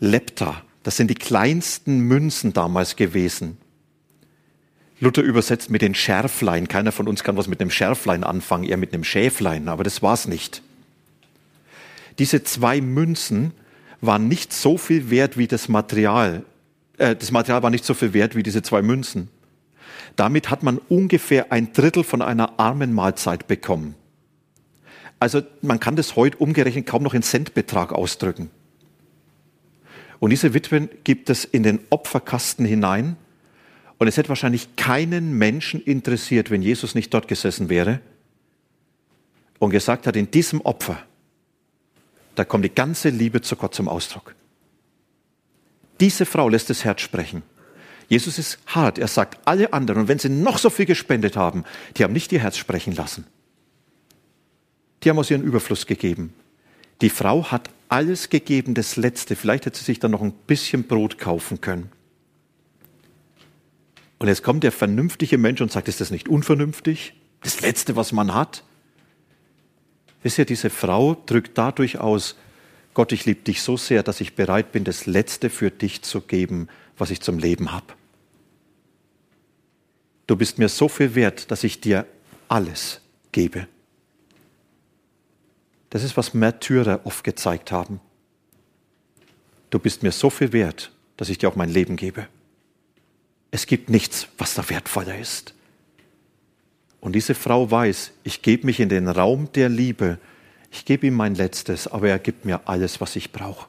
Lepta. 0.00 0.62
Das 0.82 0.96
sind 0.96 1.08
die 1.10 1.14
kleinsten 1.14 2.00
Münzen 2.00 2.52
damals 2.52 2.96
gewesen. 2.96 3.58
Luther 5.00 5.22
übersetzt 5.22 5.70
mit 5.70 5.82
den 5.82 5.94
Schärflein. 5.94 6.66
Keiner 6.66 6.92
von 6.92 7.06
uns 7.06 7.22
kann 7.22 7.36
was 7.36 7.46
mit 7.46 7.60
einem 7.60 7.70
Schärflein 7.70 8.24
anfangen, 8.24 8.64
eher 8.64 8.76
mit 8.76 8.92
einem 8.92 9.04
Schäflein, 9.04 9.68
aber 9.68 9.84
das 9.84 10.02
war's 10.02 10.26
nicht. 10.26 10.62
Diese 12.18 12.42
zwei 12.42 12.80
Münzen 12.80 13.52
waren 14.00 14.28
nicht 14.28 14.52
so 14.52 14.78
viel 14.78 15.10
wert 15.10 15.36
wie 15.36 15.46
das 15.46 15.68
Material. 15.68 16.44
Äh, 16.98 17.16
das 17.16 17.30
Material 17.30 17.62
war 17.62 17.70
nicht 17.70 17.84
so 17.84 17.94
viel 17.94 18.12
wert 18.12 18.34
wie 18.34 18.42
diese 18.42 18.62
zwei 18.62 18.82
Münzen. 18.82 19.28
Damit 20.16 20.50
hat 20.50 20.62
man 20.62 20.78
ungefähr 20.88 21.52
ein 21.52 21.72
Drittel 21.72 22.04
von 22.04 22.22
einer 22.22 22.58
armen 22.58 22.92
Mahlzeit 22.92 23.46
bekommen. 23.46 23.94
Also 25.20 25.42
man 25.62 25.80
kann 25.80 25.96
das 25.96 26.16
heute 26.16 26.38
umgerechnet 26.38 26.86
kaum 26.86 27.02
noch 27.02 27.14
in 27.14 27.22
Centbetrag 27.22 27.92
ausdrücken. 27.92 28.50
Und 30.20 30.30
diese 30.30 30.54
Witwen 30.54 30.88
gibt 31.04 31.30
es 31.30 31.44
in 31.44 31.62
den 31.62 31.80
Opferkasten 31.90 32.66
hinein. 32.66 33.16
Und 33.98 34.06
es 34.06 34.16
hätte 34.16 34.28
wahrscheinlich 34.28 34.76
keinen 34.76 35.36
Menschen 35.38 35.80
interessiert, 35.80 36.50
wenn 36.50 36.62
Jesus 36.62 36.94
nicht 36.94 37.12
dort 37.14 37.28
gesessen 37.28 37.68
wäre 37.68 38.00
und 39.58 39.70
gesagt 39.70 40.06
hat, 40.06 40.14
in 40.14 40.30
diesem 40.30 40.60
Opfer, 40.60 41.02
da 42.38 42.44
kommt 42.44 42.64
die 42.64 42.74
ganze 42.74 43.08
Liebe 43.08 43.40
zu 43.40 43.56
Gott 43.56 43.74
zum 43.74 43.88
Ausdruck. 43.88 44.36
Diese 45.98 46.24
Frau 46.24 46.48
lässt 46.48 46.70
das 46.70 46.84
Herz 46.84 47.00
sprechen. 47.00 47.42
Jesus 48.08 48.38
ist 48.38 48.60
hart. 48.66 48.98
Er 48.98 49.08
sagt, 49.08 49.40
alle 49.44 49.72
anderen, 49.72 50.02
und 50.02 50.08
wenn 50.08 50.20
sie 50.20 50.28
noch 50.28 50.58
so 50.58 50.70
viel 50.70 50.86
gespendet 50.86 51.36
haben, 51.36 51.64
die 51.96 52.04
haben 52.04 52.12
nicht 52.12 52.30
ihr 52.30 52.38
Herz 52.38 52.56
sprechen 52.56 52.94
lassen. 52.94 53.26
Die 55.02 55.10
haben 55.10 55.18
aus 55.18 55.32
ihrem 55.32 55.42
Überfluss 55.42 55.86
gegeben. 55.86 56.32
Die 57.00 57.10
Frau 57.10 57.50
hat 57.50 57.70
alles 57.88 58.30
gegeben, 58.30 58.74
das 58.74 58.94
Letzte. 58.94 59.34
Vielleicht 59.34 59.66
hätte 59.66 59.78
sie 59.78 59.84
sich 59.84 59.98
dann 59.98 60.12
noch 60.12 60.22
ein 60.22 60.32
bisschen 60.32 60.84
Brot 60.84 61.18
kaufen 61.18 61.60
können. 61.60 61.90
Und 64.18 64.28
jetzt 64.28 64.44
kommt 64.44 64.62
der 64.62 64.72
vernünftige 64.72 65.38
Mensch 65.38 65.60
und 65.60 65.72
sagt, 65.72 65.88
ist 65.88 66.00
das 66.00 66.12
nicht 66.12 66.28
unvernünftig? 66.28 67.14
Das 67.42 67.60
Letzte, 67.62 67.96
was 67.96 68.12
man 68.12 68.32
hat? 68.32 68.62
Wisst 70.22 70.38
ihr, 70.38 70.44
diese 70.44 70.70
Frau 70.70 71.14
drückt 71.26 71.56
dadurch 71.56 71.98
aus, 71.98 72.36
Gott, 72.94 73.12
ich 73.12 73.26
liebe 73.26 73.42
dich 73.42 73.62
so 73.62 73.76
sehr, 73.76 74.02
dass 74.02 74.20
ich 74.20 74.34
bereit 74.34 74.72
bin, 74.72 74.84
das 74.84 75.06
Letzte 75.06 75.50
für 75.50 75.70
dich 75.70 76.02
zu 76.02 76.20
geben, 76.20 76.68
was 76.96 77.10
ich 77.10 77.20
zum 77.20 77.38
Leben 77.38 77.70
habe. 77.70 77.94
Du 80.26 80.36
bist 80.36 80.58
mir 80.58 80.68
so 80.68 80.88
viel 80.88 81.14
wert, 81.14 81.50
dass 81.50 81.64
ich 81.64 81.80
dir 81.80 82.06
alles 82.48 83.00
gebe. 83.32 83.68
Das 85.90 86.02
ist, 86.02 86.16
was 86.16 86.34
Märtyrer 86.34 87.00
oft 87.04 87.24
gezeigt 87.24 87.72
haben. 87.72 88.00
Du 89.70 89.78
bist 89.78 90.02
mir 90.02 90.12
so 90.12 90.28
viel 90.28 90.52
wert, 90.52 90.92
dass 91.16 91.28
ich 91.28 91.38
dir 91.38 91.48
auch 91.48 91.56
mein 91.56 91.70
Leben 91.70 91.96
gebe. 91.96 92.26
Es 93.50 93.66
gibt 93.66 93.88
nichts, 93.88 94.28
was 94.36 94.54
da 94.54 94.68
wertvoller 94.68 95.18
ist. 95.18 95.54
Und 97.00 97.14
diese 97.14 97.34
Frau 97.34 97.70
weiß, 97.70 98.12
ich 98.24 98.42
gebe 98.42 98.66
mich 98.66 98.80
in 98.80 98.88
den 98.88 99.08
Raum 99.08 99.50
der 99.52 99.68
Liebe, 99.68 100.18
ich 100.70 100.84
gebe 100.84 101.06
ihm 101.06 101.14
mein 101.14 101.34
Letztes, 101.34 101.86
aber 101.86 102.08
er 102.08 102.18
gibt 102.18 102.44
mir 102.44 102.62
alles, 102.66 103.00
was 103.00 103.16
ich 103.16 103.32
brauche. 103.32 103.68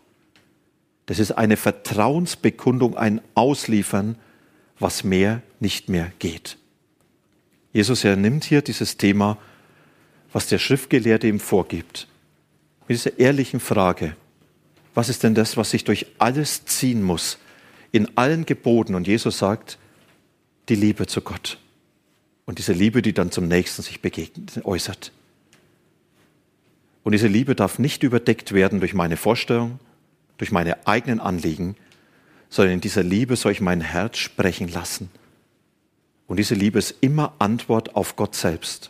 Das 1.05 1.19
ist 1.19 1.31
eine 1.31 1.57
Vertrauensbekundung, 1.57 2.97
ein 2.97 3.21
Ausliefern, 3.35 4.15
was 4.79 5.03
mehr 5.03 5.41
nicht 5.59 5.89
mehr 5.89 6.11
geht. 6.19 6.57
Jesus, 7.73 8.03
er 8.03 8.15
nimmt 8.15 8.43
hier 8.43 8.61
dieses 8.61 8.97
Thema, 8.97 9.37
was 10.33 10.47
der 10.47 10.59
Schriftgelehrte 10.59 11.27
ihm 11.27 11.39
vorgibt, 11.39 12.07
mit 12.87 12.97
dieser 12.97 13.17
ehrlichen 13.17 13.59
Frage, 13.59 14.15
was 14.93 15.09
ist 15.09 15.23
denn 15.23 15.35
das, 15.35 15.57
was 15.57 15.71
sich 15.71 15.83
durch 15.83 16.07
alles 16.17 16.65
ziehen 16.65 17.03
muss, 17.03 17.37
in 17.91 18.17
allen 18.17 18.45
Geboten? 18.45 18.95
Und 18.95 19.07
Jesus 19.07 19.37
sagt, 19.37 19.77
die 20.67 20.75
Liebe 20.75 21.07
zu 21.07 21.21
Gott. 21.21 21.57
Und 22.49 22.57
diese 22.57 22.73
Liebe, 22.73 23.03
die 23.03 23.13
dann 23.13 23.29
zum 23.29 23.47
Nächsten 23.47 23.83
sich 23.83 24.01
begegnet, 24.01 24.65
äußert. 24.65 25.11
Und 27.03 27.11
diese 27.11 27.27
Liebe 27.27 27.53
darf 27.53 27.77
nicht 27.77 28.01
überdeckt 28.01 28.53
werden 28.53 28.79
durch 28.79 28.95
meine 28.95 29.17
Vorstellung, 29.17 29.79
durch 30.39 30.51
meine 30.51 30.87
eigenen 30.87 31.19
Anliegen, 31.19 31.75
sondern 32.49 32.73
in 32.73 32.81
dieser 32.81 33.03
Liebe 33.03 33.35
soll 33.35 33.51
ich 33.51 33.61
mein 33.61 33.81
Herz 33.81 34.17
sprechen 34.17 34.67
lassen. 34.67 35.11
Und 36.25 36.37
diese 36.37 36.55
Liebe 36.55 36.79
ist 36.79 36.95
immer 37.01 37.33
Antwort 37.37 37.93
auf 37.95 38.15
Gott 38.15 38.33
selbst, 38.33 38.89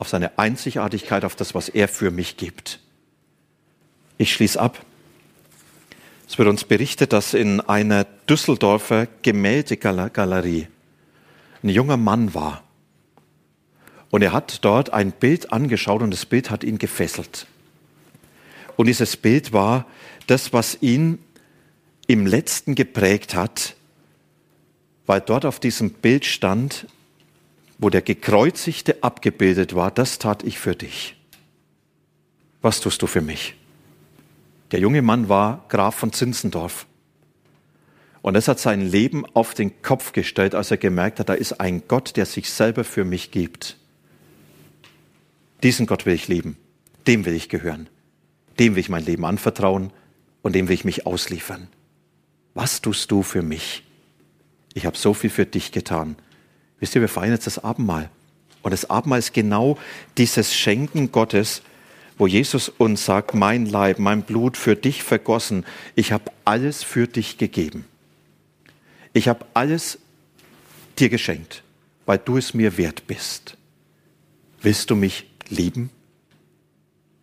auf 0.00 0.08
seine 0.08 0.36
Einzigartigkeit, 0.36 1.24
auf 1.24 1.36
das, 1.36 1.54
was 1.54 1.68
er 1.68 1.86
für 1.86 2.10
mich 2.10 2.36
gibt. 2.36 2.80
Ich 4.16 4.32
schließe 4.32 4.60
ab. 4.60 4.84
Es 6.26 6.36
wird 6.36 6.48
uns 6.48 6.64
berichtet, 6.64 7.12
dass 7.12 7.32
in 7.32 7.60
einer 7.60 8.06
Düsseldorfer 8.28 9.06
Gemäldegalerie 9.22 10.66
ein 11.62 11.68
junger 11.68 11.96
Mann 11.96 12.34
war. 12.34 12.64
Und 14.10 14.22
er 14.22 14.32
hat 14.32 14.64
dort 14.64 14.92
ein 14.92 15.12
Bild 15.12 15.52
angeschaut 15.52 16.02
und 16.02 16.10
das 16.10 16.26
Bild 16.26 16.50
hat 16.50 16.64
ihn 16.64 16.78
gefesselt. 16.78 17.46
Und 18.76 18.86
dieses 18.86 19.16
Bild 19.16 19.52
war 19.52 19.86
das, 20.26 20.52
was 20.52 20.78
ihn 20.80 21.18
im 22.06 22.26
letzten 22.26 22.74
geprägt 22.74 23.34
hat, 23.34 23.74
weil 25.06 25.20
dort 25.20 25.44
auf 25.44 25.60
diesem 25.60 25.90
Bild 25.90 26.24
stand, 26.24 26.86
wo 27.78 27.90
der 27.90 28.02
Gekreuzigte 28.02 29.02
abgebildet 29.02 29.74
war, 29.74 29.90
das 29.90 30.18
tat 30.18 30.42
ich 30.42 30.58
für 30.58 30.74
dich. 30.74 31.16
Was 32.60 32.80
tust 32.80 33.02
du 33.02 33.06
für 33.06 33.20
mich? 33.20 33.54
Der 34.72 34.80
junge 34.80 35.02
Mann 35.02 35.28
war 35.28 35.64
Graf 35.68 35.94
von 35.94 36.12
Zinzendorf. 36.12 36.86
Und 38.20 38.34
es 38.36 38.48
hat 38.48 38.58
sein 38.58 38.80
Leben 38.80 39.24
auf 39.34 39.54
den 39.54 39.80
Kopf 39.80 40.12
gestellt, 40.12 40.54
als 40.54 40.70
er 40.70 40.76
gemerkt 40.76 41.20
hat, 41.20 41.28
da 41.28 41.34
ist 41.34 41.60
ein 41.60 41.82
Gott, 41.88 42.16
der 42.16 42.26
sich 42.26 42.50
selber 42.50 42.84
für 42.84 43.04
mich 43.04 43.30
gibt. 43.30 43.76
Diesen 45.62 45.86
Gott 45.86 46.06
will 46.06 46.14
ich 46.14 46.28
lieben. 46.28 46.56
Dem 47.06 47.24
will 47.24 47.34
ich 47.34 47.48
gehören. 47.48 47.88
Dem 48.58 48.74
will 48.74 48.80
ich 48.80 48.88
mein 48.88 49.04
Leben 49.04 49.24
anvertrauen 49.24 49.92
und 50.42 50.54
dem 50.54 50.68
will 50.68 50.74
ich 50.74 50.84
mich 50.84 51.06
ausliefern. 51.06 51.68
Was 52.54 52.80
tust 52.80 53.10
du 53.10 53.22
für 53.22 53.42
mich? 53.42 53.84
Ich 54.74 54.86
habe 54.86 54.96
so 54.96 55.14
viel 55.14 55.30
für 55.30 55.46
dich 55.46 55.72
getan. 55.72 56.16
Wisst 56.80 56.94
ihr, 56.94 57.00
wir 57.00 57.08
feiern 57.08 57.32
jetzt 57.32 57.46
das 57.46 57.62
Abendmahl. 57.62 58.10
Und 58.62 58.72
das 58.72 58.90
Abendmahl 58.90 59.18
ist 59.18 59.32
genau 59.32 59.78
dieses 60.16 60.54
Schenken 60.54 61.12
Gottes, 61.12 61.62
wo 62.18 62.26
Jesus 62.26 62.68
uns 62.68 63.04
sagt, 63.04 63.34
mein 63.34 63.66
Leib, 63.66 63.98
mein 63.98 64.22
Blut 64.22 64.56
für 64.56 64.76
dich 64.76 65.02
vergossen. 65.02 65.64
Ich 65.94 66.12
habe 66.12 66.30
alles 66.44 66.82
für 66.82 67.06
dich 67.06 67.38
gegeben. 67.38 67.84
Ich 69.12 69.28
habe 69.28 69.46
alles 69.54 69.98
dir 70.98 71.08
geschenkt, 71.08 71.62
weil 72.06 72.18
du 72.18 72.36
es 72.36 72.54
mir 72.54 72.76
wert 72.76 73.06
bist. 73.06 73.56
Willst 74.60 74.90
du 74.90 74.96
mich 74.96 75.27
lieben? 75.50 75.90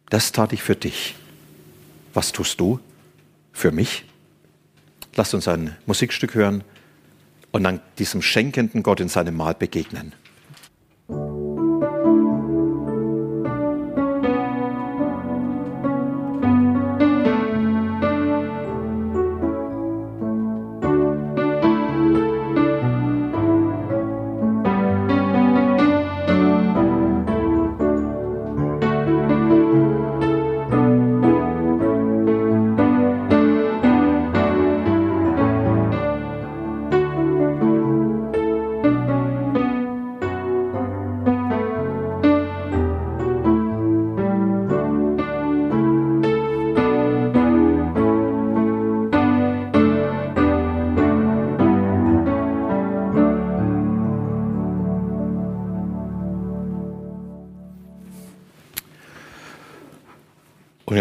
Das 0.10 0.32
tat 0.32 0.54
ich 0.54 0.64
für 0.64 0.76
dich. 0.76 1.16
Was 2.14 2.32
tust 2.32 2.60
du 2.60 2.80
für 3.52 3.72
mich? 3.72 4.06
Lasst 5.16 5.34
uns 5.34 5.48
ein 5.48 5.76
Musikstück 5.86 6.36
hören 6.36 6.64
und 7.52 7.64
dann 7.64 7.82
diesem 7.98 8.22
schenkenden 8.22 8.84
Gott 8.84 9.00
in 9.00 9.10
seinem 9.10 9.36
Mahl 9.36 9.56
begegnen. 9.56 10.14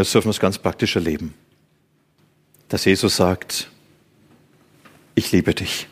Jetzt 0.05 0.15
dürfen 0.15 0.27
wir 0.27 0.33
es 0.33 0.41
ganz 0.41 0.59
praktisch 0.59 0.97
erleben. 0.97 1.35
Dass 2.69 2.85
Jesus 2.85 3.17
sagt, 3.17 3.71
ich 5.15 5.33
liebe 5.33 5.55
dich. 5.55 5.89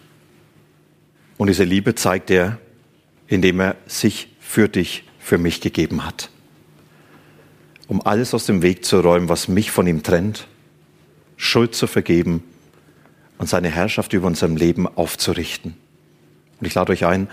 Und 1.38 1.48
diese 1.48 1.64
Liebe 1.64 1.94
zeigt 1.94 2.30
er, 2.30 2.58
indem 3.26 3.60
er 3.60 3.76
sich 3.86 4.28
für 4.38 4.68
dich, 4.68 5.04
für 5.18 5.38
mich 5.38 5.60
gegeben 5.60 6.04
hat. 6.04 6.30
Um 7.88 8.04
alles 8.04 8.34
aus 8.34 8.46
dem 8.46 8.62
Weg 8.62 8.84
zu 8.84 9.00
räumen, 9.00 9.28
was 9.28 9.48
mich 9.48 9.70
von 9.70 9.86
ihm 9.86 10.02
trennt, 10.02 10.46
Schuld 11.36 11.74
zu 11.74 11.86
vergeben 11.86 12.44
und 13.38 13.48
seine 13.48 13.70
Herrschaft 13.70 14.12
über 14.12 14.26
unserem 14.26 14.56
Leben 14.56 14.86
aufzurichten. 14.86 15.74
Und 16.60 16.66
ich 16.66 16.74
lade 16.74 16.92
euch 16.92 17.06
ein, 17.06 17.28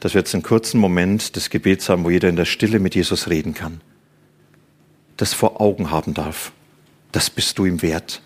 dass 0.00 0.14
wir 0.14 0.20
jetzt 0.20 0.34
einen 0.34 0.42
kurzen 0.42 0.78
Moment 0.78 1.36
des 1.36 1.50
Gebets 1.50 1.88
haben, 1.88 2.04
wo 2.04 2.10
jeder 2.10 2.28
in 2.28 2.36
der 2.36 2.44
Stille 2.44 2.78
mit 2.78 2.94
Jesus 2.94 3.28
reden 3.28 3.54
kann 3.54 3.80
das 5.16 5.32
vor 5.32 5.60
Augen 5.60 5.90
haben 5.90 6.14
darf. 6.14 6.52
Das 7.12 7.30
bist 7.30 7.58
du 7.58 7.64
ihm 7.64 7.82
wert. 7.82 8.20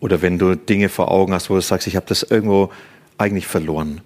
Oder 0.00 0.20
wenn 0.20 0.38
du 0.38 0.56
Dinge 0.56 0.88
vor 0.88 1.10
Augen 1.10 1.32
hast, 1.32 1.48
wo 1.48 1.54
du 1.54 1.60
sagst, 1.60 1.86
ich 1.86 1.94
habe 1.94 2.06
das 2.08 2.24
irgendwo 2.24 2.72
eigentlich 3.18 3.46
verloren. 3.46 4.00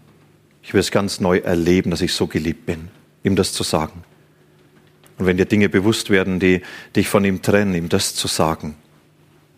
Ich 0.63 0.75
will 0.75 0.81
es 0.81 0.91
ganz 0.91 1.21
neu 1.21 1.39
erleben, 1.39 1.91
dass 1.91 2.03
ich 2.03 2.13
so 2.13 2.27
geliebt 2.27 2.67
bin, 2.67 2.89
ihm 3.23 3.37
das 3.37 3.53
zu 3.53 3.63
sagen. 3.63 4.05
Und 5.17 5.25
wenn 5.25 5.39
dir 5.39 5.47
Dinge 5.47 5.69
bewusst 5.69 6.11
werden, 6.11 6.39
die 6.39 6.61
dich 6.95 7.09
von 7.09 7.25
ihm 7.25 7.41
trennen, 7.41 7.75
ihm 7.75 7.89
das 7.89 8.15
zu 8.15 8.29
sagen. 8.29 8.75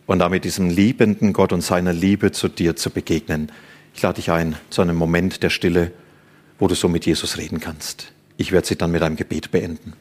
Und 0.07 0.21
damit 0.21 0.45
diesem 0.45 0.71
liebenden 0.71 1.33
Gott 1.33 1.53
und 1.53 1.63
seiner 1.63 1.93
Liebe 1.93 2.31
zu 2.31 2.49
dir 2.49 2.77
zu 2.77 2.91
begegnen. 2.91 3.51
Ich 3.95 4.03
lade 4.03 4.17
dich 4.17 4.31
ein 4.31 4.57
zu 4.71 4.81
einem 4.81 4.97
Moment 4.97 5.43
der 5.43 5.51
Stille, 5.51 5.91
wo 6.59 6.69
du 6.69 6.75
so 6.75 6.89
mit 6.89 7.05
Jesus 7.05 7.37
reden 7.37 7.59
kannst. 7.59 8.13
Ich 8.37 8.53
werde 8.53 8.67
sie 8.67 8.77
dann 8.77 8.93
mit 8.93 9.03
einem 9.03 9.17
Gebet 9.17 9.51
beenden. 9.51 9.95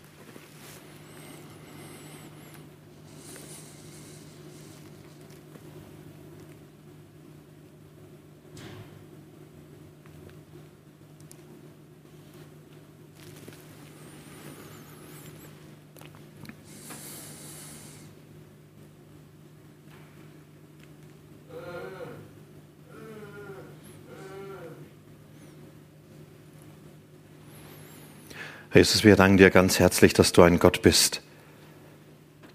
Jesus, 28.78 29.04
wir 29.04 29.16
danken 29.16 29.38
dir 29.38 29.50
ganz 29.50 29.80
herzlich, 29.80 30.14
dass 30.14 30.34
du 30.34 30.44
ein 30.44 30.60
Gott 30.60 30.84
bist, 30.84 31.24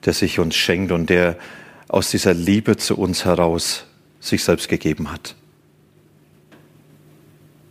der 0.05 0.13
sich 0.13 0.39
uns 0.39 0.55
schenkt 0.55 0.93
und 0.93 1.11
der 1.11 1.37
aus 1.89 2.13
dieser 2.13 2.33
Liebe 2.33 2.77
zu 2.77 2.97
uns 2.97 3.25
heraus 3.25 3.87
sich 4.21 4.45
selbst 4.45 4.69
gegeben 4.69 5.11
hat. 5.11 5.35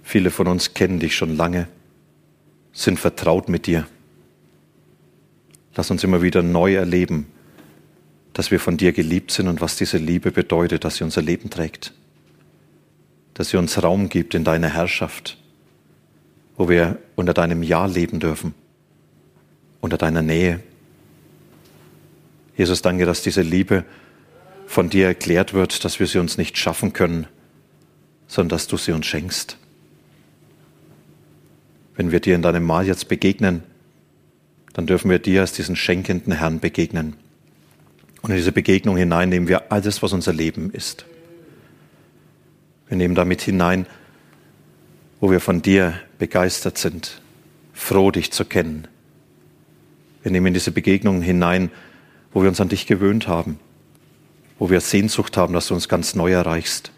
Viele 0.03 0.31
von 0.31 0.49
uns 0.49 0.73
kennen 0.73 0.99
dich 0.99 1.15
schon 1.15 1.37
lange, 1.37 1.69
sind 2.73 2.99
vertraut 2.99 3.47
mit 3.47 3.67
dir. 3.67 3.87
Lass 5.73 5.89
uns 5.89 6.03
immer 6.03 6.21
wieder 6.21 6.43
neu 6.43 6.75
erleben, 6.75 7.27
dass 8.33 8.51
wir 8.51 8.59
von 8.59 8.75
dir 8.75 8.91
geliebt 8.91 9.31
sind 9.31 9.47
und 9.47 9.61
was 9.61 9.77
diese 9.77 9.97
Liebe 9.97 10.31
bedeutet, 10.31 10.83
dass 10.83 10.97
sie 10.97 11.05
unser 11.05 11.21
Leben 11.21 11.49
trägt, 11.49 11.93
dass 13.33 13.51
sie 13.51 13.57
uns 13.57 13.81
Raum 13.81 14.09
gibt 14.09 14.35
in 14.35 14.43
deiner 14.43 14.67
Herrschaft 14.67 15.40
wo 16.62 16.69
wir 16.69 17.00
unter 17.15 17.34
deinem 17.34 17.63
Ja 17.63 17.88
leben 17.88 18.19
dürfen, 18.19 18.54
unter 19.80 19.97
deiner 19.97 20.21
Nähe. 20.21 20.60
Jesus, 22.56 22.84
danke, 22.84 23.08
dass 23.08 23.24
diese 23.24 23.41
Liebe 23.41 23.84
von 24.67 24.88
dir 24.88 25.08
erklärt 25.08 25.56
wird, 25.56 25.84
dass 25.84 26.00
wir 26.00 26.06
sie 26.06 26.19
uns 26.19 26.38
nicht 26.38 26.60
schaffen 26.60 26.93
können, 26.93 27.26
sondern 28.28 28.50
dass 28.50 28.67
du 28.67 28.78
sie 28.78 28.91
uns 28.91 29.08
schenkst. 29.08 29.58
Wenn 31.95 32.12
wir 32.12 32.19
dir 32.19 32.36
in 32.36 32.43
deinem 32.43 32.63
Mahl 32.63 32.86
jetzt 32.86 33.08
begegnen, 33.08 33.63
dann 34.74 34.86
dürfen 34.86 35.10
wir 35.10 35.17
dir 35.17 35.41
als 35.41 35.54
diesen 35.54 35.76
schenkenden 35.76 36.32
Herrn 36.32 36.60
begegnen. 36.60 37.15
Und 38.21 38.30
in 38.30 38.36
diese 38.36 38.52
Begegnung 38.52 38.97
hinein 38.97 39.30
nehmen 39.30 39.47
wir 39.47 39.71
alles, 39.71 40.04
was 40.04 40.13
unser 40.13 40.32
Leben 40.32 40.69
ist. 40.69 41.06
Wir 42.88 42.97
nehmen 42.97 43.15
damit 43.15 43.41
hinein, 43.41 43.88
wo 45.19 45.32
wir 45.32 45.39
von 45.39 45.63
dir 45.63 45.95
begeistert 46.21 46.77
sind, 46.77 47.19
froh 47.73 48.12
dich 48.12 48.31
zu 48.31 48.45
kennen. 48.45 48.88
Wir 50.21 50.31
nehmen 50.31 50.53
diese 50.53 50.71
Begegnungen 50.71 51.23
hinein, 51.23 51.71
wo 52.31 52.43
wir 52.43 52.49
uns 52.49 52.62
an 52.62 52.69
dich 52.69 52.86
gewöhnt 52.86 53.27
haben, 53.27 53.60
wo 54.60 54.69
wir 54.69 54.81
Sehnsucht 54.81 55.36
haben, 55.36 55.55
dass 55.55 55.65
du 55.65 55.73
uns 55.73 55.89
ganz 55.89 56.13
neu 56.13 56.31
erreichst. 56.31 56.91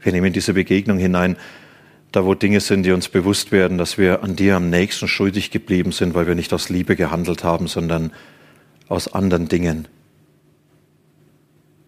Wir 0.00 0.12
nehmen 0.12 0.32
diese 0.32 0.54
Begegnung 0.54 0.96
hinein, 0.96 1.36
da 2.10 2.24
wo 2.24 2.32
Dinge 2.32 2.60
sind, 2.60 2.84
die 2.84 2.92
uns 2.92 3.10
bewusst 3.10 3.52
werden, 3.52 3.76
dass 3.76 3.98
wir 3.98 4.22
an 4.22 4.34
dir 4.34 4.56
am 4.56 4.70
nächsten 4.70 5.06
schuldig 5.06 5.50
geblieben 5.50 5.92
sind, 5.92 6.14
weil 6.14 6.26
wir 6.26 6.34
nicht 6.34 6.54
aus 6.54 6.70
Liebe 6.70 6.96
gehandelt 6.96 7.44
haben, 7.44 7.68
sondern 7.68 8.12
aus 8.88 9.12
anderen 9.12 9.46
Dingen. 9.48 9.88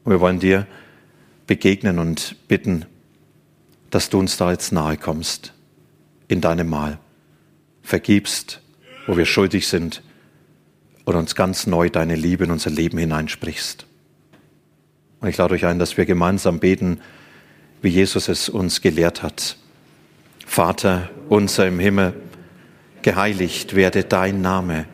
Und 0.05 0.13
wir 0.13 0.21
wollen 0.21 0.41
dir 0.41 0.67
begegnen 1.47 1.99
und 1.99 2.37
bitten, 2.49 2.85
dass 3.89 4.11
du 4.11 4.19
uns 4.19 4.37
da 4.37 4.51
jetzt 4.51 4.73
nahe 4.73 4.99
kommst 4.99 5.55
in 6.33 6.41
deinem 6.41 6.69
Mahl. 6.69 6.99
Vergibst, 7.83 8.61
wo 9.07 9.17
wir 9.17 9.27
schuldig 9.27 9.69
sind 9.69 10.03
und 11.05 11.15
uns 11.15 11.35
ganz 11.35 11.67
neu 11.67 11.91
deine 11.91 12.17
Liebe 12.17 12.45
in 12.45 12.51
unser 12.51 12.71
Leben 12.71 12.99
hineinsprichst. 12.99 13.87
Und 15.21 15.29
ich 15.29 15.37
lade 15.37 15.55
euch 15.55 15.67
ein, 15.67 15.79
dass 15.79 15.97
wir 15.97 16.07
gemeinsam 16.07 16.59
beten, 16.59 17.01
wie 17.83 17.91
Jesus 17.91 18.29
es 18.29 18.49
uns 18.49 18.81
gelehrt 18.81 19.23
hat. 19.23 19.57
Vater 20.47 21.11
unser 21.29 21.67
im 21.67 21.79
Himmel, 21.79 22.15
geheiligt 23.03 23.75
werde 23.75 24.05
dein 24.05 24.41
Name, 24.41 24.87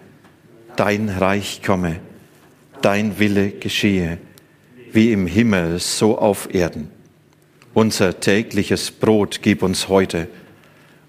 dein 0.77 1.09
Reich 1.09 1.63
komme, 1.63 2.01
dein 2.83 3.19
Wille 3.19 3.51
geschehe, 3.51 4.19
wie 4.93 5.13
im 5.13 5.27
Himmel 5.27 5.79
so 5.79 6.19
auf 6.19 6.53
Erden. 6.55 6.91
Unser 7.75 8.21
tägliches 8.21 8.91
Brot 8.91 9.41
gib 9.43 9.63
uns 9.63 9.89
heute 9.89 10.29